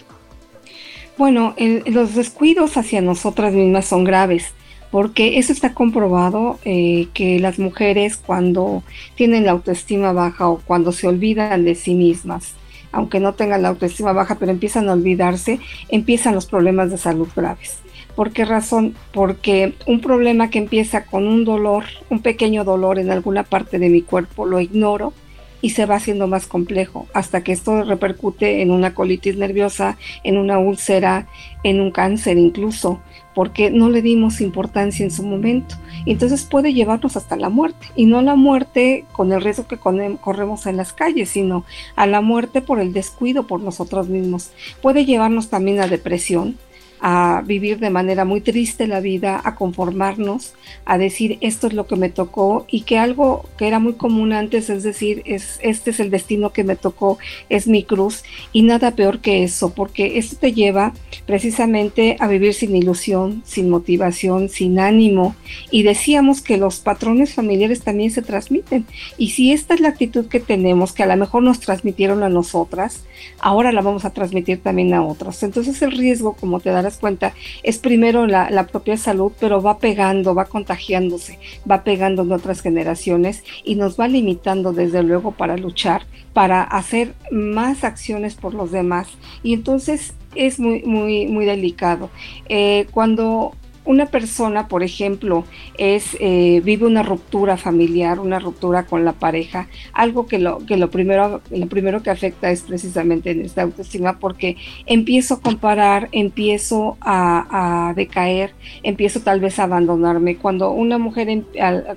Bueno, 1.18 1.56
los 1.86 2.14
descuidos 2.14 2.76
hacia 2.76 3.00
nosotras 3.00 3.52
mismas 3.52 3.86
son 3.86 4.04
graves, 4.04 4.54
porque 4.92 5.38
eso 5.38 5.52
está 5.52 5.74
comprobado 5.74 6.60
eh, 6.64 7.08
que 7.12 7.40
las 7.40 7.58
mujeres 7.58 8.16
cuando 8.16 8.84
tienen 9.16 9.44
la 9.44 9.50
autoestima 9.50 10.12
baja 10.12 10.48
o 10.48 10.60
cuando 10.60 10.92
se 10.92 11.08
olvidan 11.08 11.64
de 11.64 11.74
sí 11.74 11.96
mismas, 11.96 12.54
aunque 12.92 13.18
no 13.18 13.34
tengan 13.34 13.62
la 13.62 13.70
autoestima 13.70 14.12
baja, 14.12 14.36
pero 14.38 14.52
empiezan 14.52 14.88
a 14.88 14.92
olvidarse, 14.92 15.58
empiezan 15.88 16.36
los 16.36 16.46
problemas 16.46 16.92
de 16.92 16.98
salud 16.98 17.26
graves. 17.34 17.80
¿Por 18.14 18.30
qué 18.30 18.44
razón? 18.44 18.94
Porque 19.12 19.74
un 19.88 20.00
problema 20.00 20.50
que 20.50 20.58
empieza 20.58 21.04
con 21.04 21.26
un 21.26 21.44
dolor, 21.44 21.84
un 22.10 22.20
pequeño 22.20 22.62
dolor 22.62 23.00
en 23.00 23.10
alguna 23.10 23.42
parte 23.42 23.80
de 23.80 23.88
mi 23.88 24.02
cuerpo, 24.02 24.46
lo 24.46 24.60
ignoro, 24.60 25.12
y 25.60 25.70
se 25.70 25.86
va 25.86 25.96
haciendo 25.96 26.26
más 26.26 26.46
complejo 26.46 27.06
hasta 27.14 27.42
que 27.42 27.52
esto 27.52 27.84
repercute 27.84 28.62
en 28.62 28.70
una 28.70 28.94
colitis 28.94 29.36
nerviosa, 29.36 29.96
en 30.24 30.38
una 30.38 30.58
úlcera, 30.58 31.26
en 31.64 31.80
un 31.80 31.90
cáncer 31.90 32.38
incluso, 32.38 33.00
porque 33.34 33.70
no 33.70 33.88
le 33.88 34.02
dimos 34.02 34.40
importancia 34.40 35.04
en 35.04 35.10
su 35.10 35.22
momento. 35.22 35.76
Entonces 36.06 36.44
puede 36.44 36.74
llevarnos 36.74 37.16
hasta 37.16 37.36
la 37.36 37.48
muerte, 37.48 37.86
y 37.94 38.06
no 38.06 38.22
la 38.22 38.34
muerte 38.34 39.04
con 39.12 39.32
el 39.32 39.42
riesgo 39.42 39.66
que 39.66 39.78
corremos 39.78 40.66
en 40.66 40.76
las 40.76 40.92
calles, 40.92 41.30
sino 41.30 41.64
a 41.96 42.06
la 42.06 42.20
muerte 42.20 42.62
por 42.62 42.80
el 42.80 42.92
descuido 42.92 43.46
por 43.46 43.60
nosotros 43.60 44.08
mismos. 44.08 44.50
Puede 44.82 45.04
llevarnos 45.04 45.50
también 45.50 45.80
a 45.80 45.86
depresión, 45.86 46.56
a 47.00 47.42
vivir 47.46 47.78
de 47.78 47.90
manera 47.90 48.24
muy 48.24 48.40
triste 48.40 48.86
la 48.86 49.00
vida, 49.00 49.40
a 49.44 49.54
conformarnos, 49.54 50.54
a 50.84 50.98
decir 50.98 51.38
esto 51.40 51.66
es 51.66 51.72
lo 51.72 51.86
que 51.86 51.96
me 51.96 52.08
tocó 52.08 52.66
y 52.68 52.82
que 52.82 52.98
algo 52.98 53.44
que 53.56 53.68
era 53.68 53.78
muy 53.78 53.94
común 53.94 54.32
antes, 54.32 54.70
es 54.70 54.82
decir, 54.82 55.22
es, 55.24 55.58
este 55.62 55.90
es 55.90 56.00
el 56.00 56.10
destino 56.10 56.52
que 56.52 56.64
me 56.64 56.76
tocó, 56.76 57.18
es 57.48 57.66
mi 57.66 57.84
cruz 57.84 58.22
y 58.52 58.62
nada 58.62 58.92
peor 58.92 59.20
que 59.20 59.42
eso, 59.42 59.74
porque 59.74 60.18
esto 60.18 60.36
te 60.36 60.52
lleva 60.52 60.92
precisamente 61.26 62.16
a 62.20 62.28
vivir 62.28 62.54
sin 62.54 62.74
ilusión, 62.74 63.42
sin 63.44 63.70
motivación, 63.70 64.48
sin 64.48 64.78
ánimo 64.78 65.34
y 65.70 65.82
decíamos 65.82 66.40
que 66.40 66.56
los 66.56 66.80
patrones 66.80 67.34
familiares 67.34 67.82
también 67.82 68.10
se 68.10 68.22
transmiten 68.22 68.86
y 69.16 69.30
si 69.30 69.52
esta 69.52 69.74
es 69.74 69.80
la 69.80 69.88
actitud 69.88 70.26
que 70.26 70.40
tenemos, 70.40 70.92
que 70.92 71.02
a 71.02 71.06
lo 71.06 71.16
mejor 71.16 71.42
nos 71.42 71.60
transmitieron 71.60 72.22
a 72.22 72.28
nosotras, 72.28 73.04
ahora 73.40 73.72
la 73.72 73.82
vamos 73.82 74.04
a 74.04 74.10
transmitir 74.10 74.62
también 74.62 74.94
a 74.94 75.04
otros. 75.04 75.42
Entonces 75.42 75.80
el 75.82 75.92
riesgo, 75.92 76.34
como 76.34 76.60
te 76.60 76.70
darás 76.70 76.87
cuenta, 76.96 77.34
es 77.62 77.78
primero 77.78 78.26
la, 78.26 78.66
propia 78.70 78.96
salud, 78.96 79.32
pero 79.38 79.62
va 79.62 79.78
pegando, 79.78 80.34
va 80.34 80.46
contagiándose, 80.46 81.38
va 81.70 81.84
pegando 81.84 82.22
en 82.22 82.32
otras 82.32 82.60
generaciones 82.60 83.44
y 83.64 83.74
nos 83.74 83.98
va 83.98 84.08
limitando 84.08 84.72
desde 84.72 85.02
luego 85.02 85.32
para 85.32 85.56
luchar, 85.56 86.02
para 86.32 86.62
hacer 86.62 87.14
más 87.30 87.84
acciones 87.84 88.34
por 88.34 88.54
los 88.54 88.70
demás. 88.72 89.08
Y 89.42 89.54
entonces 89.54 90.14
es 90.34 90.58
muy, 90.58 90.82
muy, 90.82 91.26
muy 91.26 91.44
delicado. 91.44 92.10
Eh, 92.48 92.86
cuando 92.90 93.54
una 93.88 94.04
persona, 94.04 94.68
por 94.68 94.82
ejemplo, 94.82 95.46
es 95.78 96.14
eh, 96.20 96.60
vive 96.62 96.86
una 96.86 97.02
ruptura 97.02 97.56
familiar, 97.56 98.20
una 98.20 98.38
ruptura 98.38 98.84
con 98.84 99.06
la 99.06 99.14
pareja, 99.14 99.66
algo 99.94 100.26
que 100.26 100.38
lo 100.38 100.58
que 100.58 100.76
lo 100.76 100.90
primero 100.90 101.40
lo 101.50 101.66
primero 101.68 102.02
que 102.02 102.10
afecta 102.10 102.50
es 102.50 102.62
precisamente 102.62 103.30
en 103.30 103.40
esta 103.40 103.62
autoestima 103.62 104.18
porque 104.18 104.58
empiezo 104.84 105.34
a 105.34 105.40
comparar, 105.40 106.10
empiezo 106.12 106.98
a, 107.00 107.94
decaer, 107.96 108.52
empiezo 108.82 109.20
tal 109.20 109.40
vez 109.40 109.58
a 109.58 109.64
abandonarme. 109.64 110.36
Cuando 110.36 110.70
una 110.70 110.98
mujer 110.98 111.44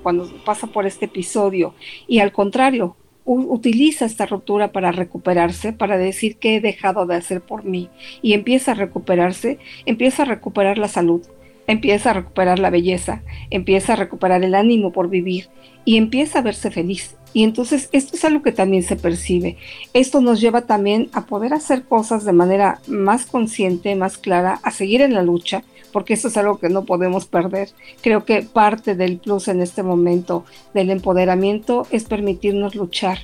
cuando 0.02 0.32
pasa 0.46 0.68
por 0.68 0.86
este 0.86 1.06
episodio 1.06 1.76
y 2.08 2.20
al 2.20 2.32
contrario 2.32 2.96
utiliza 3.26 4.06
esta 4.06 4.26
ruptura 4.26 4.72
para 4.72 4.94
recuperarse, 4.94 5.74
para 5.74 5.98
decir 5.98 6.38
que 6.38 6.56
he 6.56 6.62
dejado 6.62 7.06
de 7.06 7.16
hacer 7.16 7.42
por 7.42 7.66
mí 7.66 7.90
y 8.22 8.32
empieza 8.32 8.72
a 8.72 8.76
recuperarse, 8.76 9.60
empieza 9.86 10.24
a 10.24 10.26
recuperar 10.26 10.78
la 10.78 10.88
salud, 10.88 11.22
empieza 11.68 12.12
a 12.12 12.14
recuperar 12.14 12.60
la 12.60 12.70
belleza, 12.70 13.24
empieza 13.50 13.94
a 13.94 13.98
recuperar 13.98 14.44
el 14.44 14.56
ánimo 14.56 14.92
por 14.92 15.10
vivir 15.10 15.48
y 15.86 15.98
empieza 15.98 16.40
a 16.40 16.44
verse 16.44 16.72
feliz. 16.72 17.16
Y 17.34 17.44
entonces 17.44 17.90
esto 17.92 18.16
es 18.16 18.26
algo 18.26 18.42
que 18.42 18.52
también 18.52 18.84
se 18.84 18.98
percibe. 18.98 19.58
Esto 19.94 20.20
nos 20.20 20.42
lleva 20.42 20.62
también 20.64 21.10
a 21.14 21.26
poder 21.26 21.54
hacer 21.54 21.84
cosas 21.84 22.26
de 22.26 22.34
manera 22.34 22.82
más 22.88 23.26
consciente, 23.26 23.96
más 23.96 24.18
clara, 24.18 24.60
a 24.64 24.72
seguir 24.72 25.02
en 25.02 25.14
la 25.14 25.24
lucha, 25.24 25.64
porque 25.94 26.14
esto 26.14 26.28
es 26.28 26.38
algo 26.38 26.60
que 26.60 26.70
no 26.70 26.84
podemos 26.86 27.26
perder. 27.28 27.70
Creo 28.02 28.26
que 28.26 28.42
parte 28.42 28.96
del 28.96 29.18
plus 29.18 29.48
en 29.48 29.62
este 29.62 29.82
momento 29.82 30.46
del 30.74 30.90
empoderamiento 30.90 31.88
es 31.92 32.04
permitirnos 32.04 32.76
luchar 32.76 33.20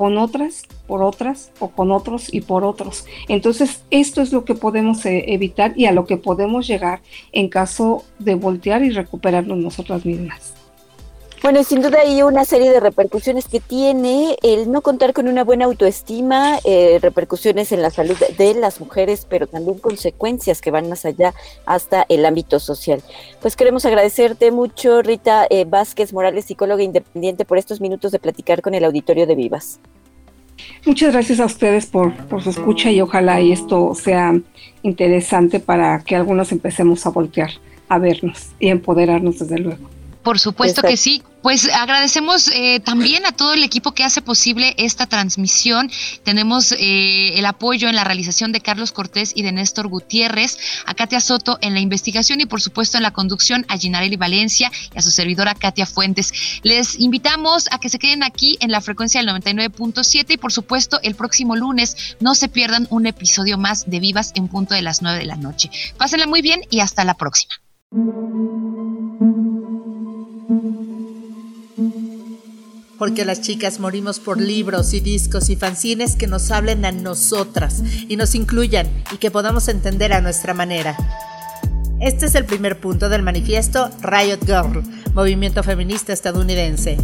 con 0.00 0.16
otras, 0.16 0.62
por 0.86 1.02
otras 1.02 1.52
o 1.58 1.72
con 1.72 1.92
otros 1.92 2.32
y 2.32 2.40
por 2.40 2.64
otros. 2.64 3.04
Entonces, 3.28 3.84
esto 3.90 4.22
es 4.22 4.32
lo 4.32 4.46
que 4.46 4.54
podemos 4.54 5.04
eh, 5.04 5.26
evitar 5.34 5.74
y 5.76 5.84
a 5.84 5.92
lo 5.92 6.06
que 6.06 6.16
podemos 6.16 6.66
llegar 6.66 7.02
en 7.32 7.50
caso 7.50 8.02
de 8.18 8.34
voltear 8.34 8.82
y 8.82 8.88
recuperarnos 8.88 9.58
nosotras 9.58 10.06
mismas. 10.06 10.54
Bueno, 11.42 11.64
sin 11.64 11.80
duda 11.80 12.00
hay 12.02 12.22
una 12.22 12.44
serie 12.44 12.70
de 12.70 12.80
repercusiones 12.80 13.48
que 13.48 13.60
tiene 13.60 14.36
el 14.42 14.70
no 14.70 14.82
contar 14.82 15.14
con 15.14 15.26
una 15.26 15.42
buena 15.42 15.64
autoestima, 15.64 16.58
eh, 16.64 16.98
repercusiones 17.00 17.72
en 17.72 17.80
la 17.80 17.88
salud 17.88 18.14
de 18.36 18.54
las 18.54 18.78
mujeres, 18.78 19.26
pero 19.26 19.46
también 19.46 19.78
consecuencias 19.78 20.60
que 20.60 20.70
van 20.70 20.90
más 20.90 21.06
allá 21.06 21.32
hasta 21.64 22.04
el 22.10 22.26
ámbito 22.26 22.60
social. 22.60 23.02
Pues 23.40 23.56
queremos 23.56 23.86
agradecerte 23.86 24.50
mucho, 24.50 25.00
Rita 25.00 25.46
eh, 25.48 25.64
Vázquez 25.64 26.12
Morales, 26.12 26.44
psicóloga 26.44 26.82
independiente, 26.82 27.46
por 27.46 27.56
estos 27.56 27.80
minutos 27.80 28.12
de 28.12 28.18
platicar 28.18 28.60
con 28.60 28.74
el 28.74 28.84
auditorio 28.84 29.26
de 29.26 29.34
Vivas. 29.34 29.80
Muchas 30.84 31.14
gracias 31.14 31.40
a 31.40 31.46
ustedes 31.46 31.86
por, 31.86 32.14
por 32.26 32.42
su 32.42 32.50
escucha 32.50 32.90
y 32.90 33.00
ojalá 33.00 33.40
y 33.40 33.52
esto 33.52 33.94
sea 33.94 34.38
interesante 34.82 35.58
para 35.58 36.00
que 36.00 36.16
algunos 36.16 36.52
empecemos 36.52 37.06
a 37.06 37.10
voltear, 37.10 37.50
a 37.88 37.98
vernos 37.98 38.50
y 38.58 38.68
empoderarnos 38.68 39.38
desde 39.38 39.56
luego. 39.56 39.99
Por 40.22 40.38
supuesto 40.38 40.82
que 40.82 40.96
sí. 40.96 41.22
Pues 41.42 41.70
agradecemos 41.72 42.48
eh, 42.48 42.80
también 42.80 43.24
a 43.24 43.32
todo 43.32 43.54
el 43.54 43.62
equipo 43.62 43.92
que 43.92 44.04
hace 44.04 44.20
posible 44.20 44.74
esta 44.76 45.06
transmisión. 45.06 45.90
Tenemos 46.22 46.72
eh, 46.72 47.38
el 47.38 47.46
apoyo 47.46 47.88
en 47.88 47.96
la 47.96 48.04
realización 48.04 48.52
de 48.52 48.60
Carlos 48.60 48.92
Cortés 48.92 49.32
y 49.34 49.42
de 49.42 49.50
Néstor 49.50 49.88
Gutiérrez, 49.88 50.58
a 50.84 50.92
Katia 50.92 51.18
Soto 51.20 51.56
en 51.62 51.72
la 51.72 51.80
investigación 51.80 52.42
y 52.42 52.46
por 52.46 52.60
supuesto 52.60 52.98
en 52.98 53.04
la 53.04 53.12
conducción 53.12 53.64
a 53.68 53.78
Ginarelli 53.78 54.16
Valencia 54.16 54.70
y 54.94 54.98
a 54.98 55.02
su 55.02 55.10
servidora 55.10 55.54
Katia 55.54 55.86
Fuentes. 55.86 56.60
Les 56.62 57.00
invitamos 57.00 57.68
a 57.70 57.80
que 57.80 57.88
se 57.88 57.98
queden 57.98 58.22
aquí 58.22 58.58
en 58.60 58.70
la 58.70 58.82
frecuencia 58.82 59.22
del 59.22 59.30
99.7 59.30 60.34
y 60.34 60.36
por 60.36 60.52
supuesto 60.52 61.00
el 61.02 61.14
próximo 61.14 61.56
lunes 61.56 62.16
no 62.20 62.34
se 62.34 62.48
pierdan 62.48 62.86
un 62.90 63.06
episodio 63.06 63.56
más 63.56 63.88
de 63.88 63.98
Vivas 63.98 64.32
en 64.34 64.48
punto 64.48 64.74
de 64.74 64.82
las 64.82 65.00
9 65.00 65.18
de 65.18 65.26
la 65.26 65.36
noche. 65.36 65.70
Pásenla 65.96 66.26
muy 66.26 66.42
bien 66.42 66.60
y 66.68 66.80
hasta 66.80 67.02
la 67.04 67.14
próxima. 67.14 67.54
Porque 73.00 73.24
las 73.24 73.40
chicas 73.40 73.80
morimos 73.80 74.20
por 74.20 74.38
libros 74.38 74.92
y 74.92 75.00
discos 75.00 75.48
y 75.48 75.56
fanzines 75.56 76.16
que 76.16 76.26
nos 76.26 76.50
hablen 76.50 76.84
a 76.84 76.92
nosotras 76.92 77.82
y 78.06 78.16
nos 78.16 78.34
incluyan 78.34 78.90
y 79.10 79.16
que 79.16 79.30
podamos 79.30 79.68
entender 79.68 80.12
a 80.12 80.20
nuestra 80.20 80.52
manera. 80.52 80.98
Este 81.98 82.26
es 82.26 82.34
el 82.34 82.44
primer 82.44 82.78
punto 82.78 83.08
del 83.08 83.22
manifiesto 83.22 83.90
Riot 84.02 84.40
Girl, 84.44 84.82
movimiento 85.14 85.62
feminista 85.62 86.12
estadounidense. 86.12 86.98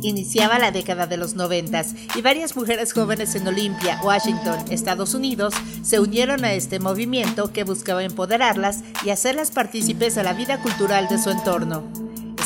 Iniciaba 0.00 0.58
la 0.58 0.70
década 0.70 1.06
de 1.06 1.18
los 1.18 1.34
noventas 1.34 1.94
y 2.16 2.22
varias 2.22 2.56
mujeres 2.56 2.94
jóvenes 2.94 3.34
en 3.34 3.46
Olympia, 3.46 4.00
Washington, 4.02 4.58
Estados 4.70 5.12
Unidos, 5.12 5.52
se 5.82 6.00
unieron 6.00 6.46
a 6.46 6.54
este 6.54 6.80
movimiento 6.80 7.52
que 7.52 7.64
buscaba 7.64 8.02
empoderarlas 8.02 8.80
y 9.04 9.10
hacerlas 9.10 9.50
partícipes 9.50 10.14
de 10.14 10.22
la 10.22 10.32
vida 10.32 10.62
cultural 10.62 11.08
de 11.08 11.18
su 11.18 11.28
entorno. 11.28 12.01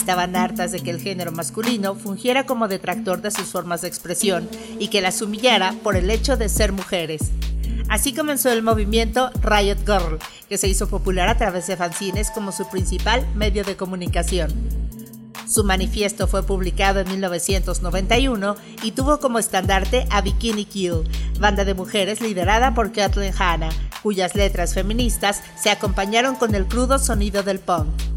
Estaban 0.07 0.37
hartas 0.37 0.71
de 0.71 0.79
que 0.79 0.93
el 0.93 1.01
género 1.01 1.33
masculino 1.33 1.97
fungiera 1.97 2.47
como 2.47 2.69
detractor 2.69 3.23
de 3.23 3.33
sus 3.33 3.47
formas 3.47 3.81
de 3.81 3.89
expresión 3.89 4.49
y 4.79 4.87
que 4.87 5.01
las 5.01 5.21
humillara 5.21 5.75
por 5.83 5.97
el 5.97 6.11
hecho 6.11 6.37
de 6.37 6.49
ser 6.49 6.71
mujeres. 6.71 7.23
Así 7.89 8.15
comenzó 8.15 8.53
el 8.53 8.63
movimiento 8.63 9.33
Riot 9.43 9.79
Girl, 9.85 10.21
que 10.49 10.59
se 10.59 10.69
hizo 10.69 10.89
popular 10.89 11.29
a 11.29 11.37
través 11.37 11.67
de 11.67 11.77
fanzines 11.77 12.31
como 12.31 12.53
su 12.53 12.69
principal 12.69 13.27
medio 13.35 13.65
de 13.65 13.77
comunicación. 13.77 14.55
Su 15.49 15.65
manifiesto 15.65 16.29
fue 16.29 16.45
publicado 16.45 17.01
en 17.01 17.09
1991 17.09 18.55
y 18.85 18.93
tuvo 18.93 19.19
como 19.19 19.41
estandarte 19.41 20.07
a 20.11 20.21
Bikini 20.21 20.67
Kill, 20.67 21.03
banda 21.41 21.65
de 21.65 21.75
mujeres 21.75 22.21
liderada 22.21 22.75
por 22.75 22.93
Kathleen 22.93 23.35
Hanna, 23.37 23.71
cuyas 24.05 24.37
letras 24.37 24.73
feministas 24.73 25.43
se 25.61 25.71
acompañaron 25.71 26.37
con 26.37 26.55
el 26.55 26.67
crudo 26.67 27.01
sonido 27.01 27.43
del 27.43 27.59
punk. 27.59 28.16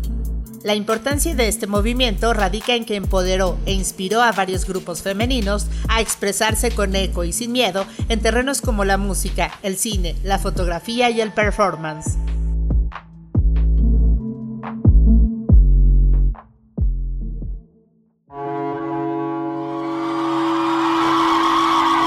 La 0.64 0.76
importancia 0.76 1.36
de 1.36 1.48
este 1.48 1.68
movimiento 1.68 2.34
radica 2.34 2.76
en 2.76 2.84
que 2.84 2.96
empoderó 2.96 3.58
e 3.66 3.72
inspiró 3.72 4.22
a 4.22 4.34
varios 4.34 4.66
grupos 4.66 5.02
femeninos 5.02 5.68
a 5.88 6.02
expresarse 6.02 6.72
con 6.72 6.96
eco 6.98 7.24
y 7.24 7.32
sin 7.32 7.54
miedo 7.54 7.86
en 8.10 8.20
terrenos 8.20 8.60
como 8.60 8.84
la 8.84 8.98
música, 8.98 9.52
el 9.64 9.78
cine, 9.78 10.16
la 10.24 10.38
fotografía 10.38 11.10
y 11.10 11.22
el 11.22 11.32
performance. 11.32 12.18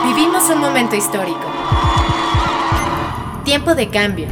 Vivimos 0.05 0.51
un 0.51 0.59
momento 0.61 0.95
histórico. 0.95 1.51
Tiempo 3.45 3.75
de 3.75 3.89
cambios 3.89 4.31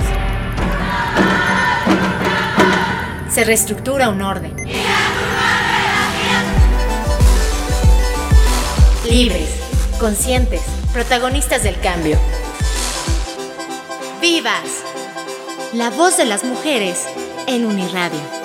se 3.33 3.45
reestructura 3.45 4.09
un 4.09 4.23
orden. 4.23 4.57
Libres, 9.09 9.49
conscientes, 9.99 10.63
protagonistas 10.93 11.63
del 11.63 11.79
cambio. 11.81 12.19
¡Vivas! 14.21 14.85
La 15.73 15.91
voz 15.91 16.17
de 16.17 16.25
las 16.25 16.45
mujeres 16.45 17.07
en 17.47 17.67
Uniradio. 17.67 18.40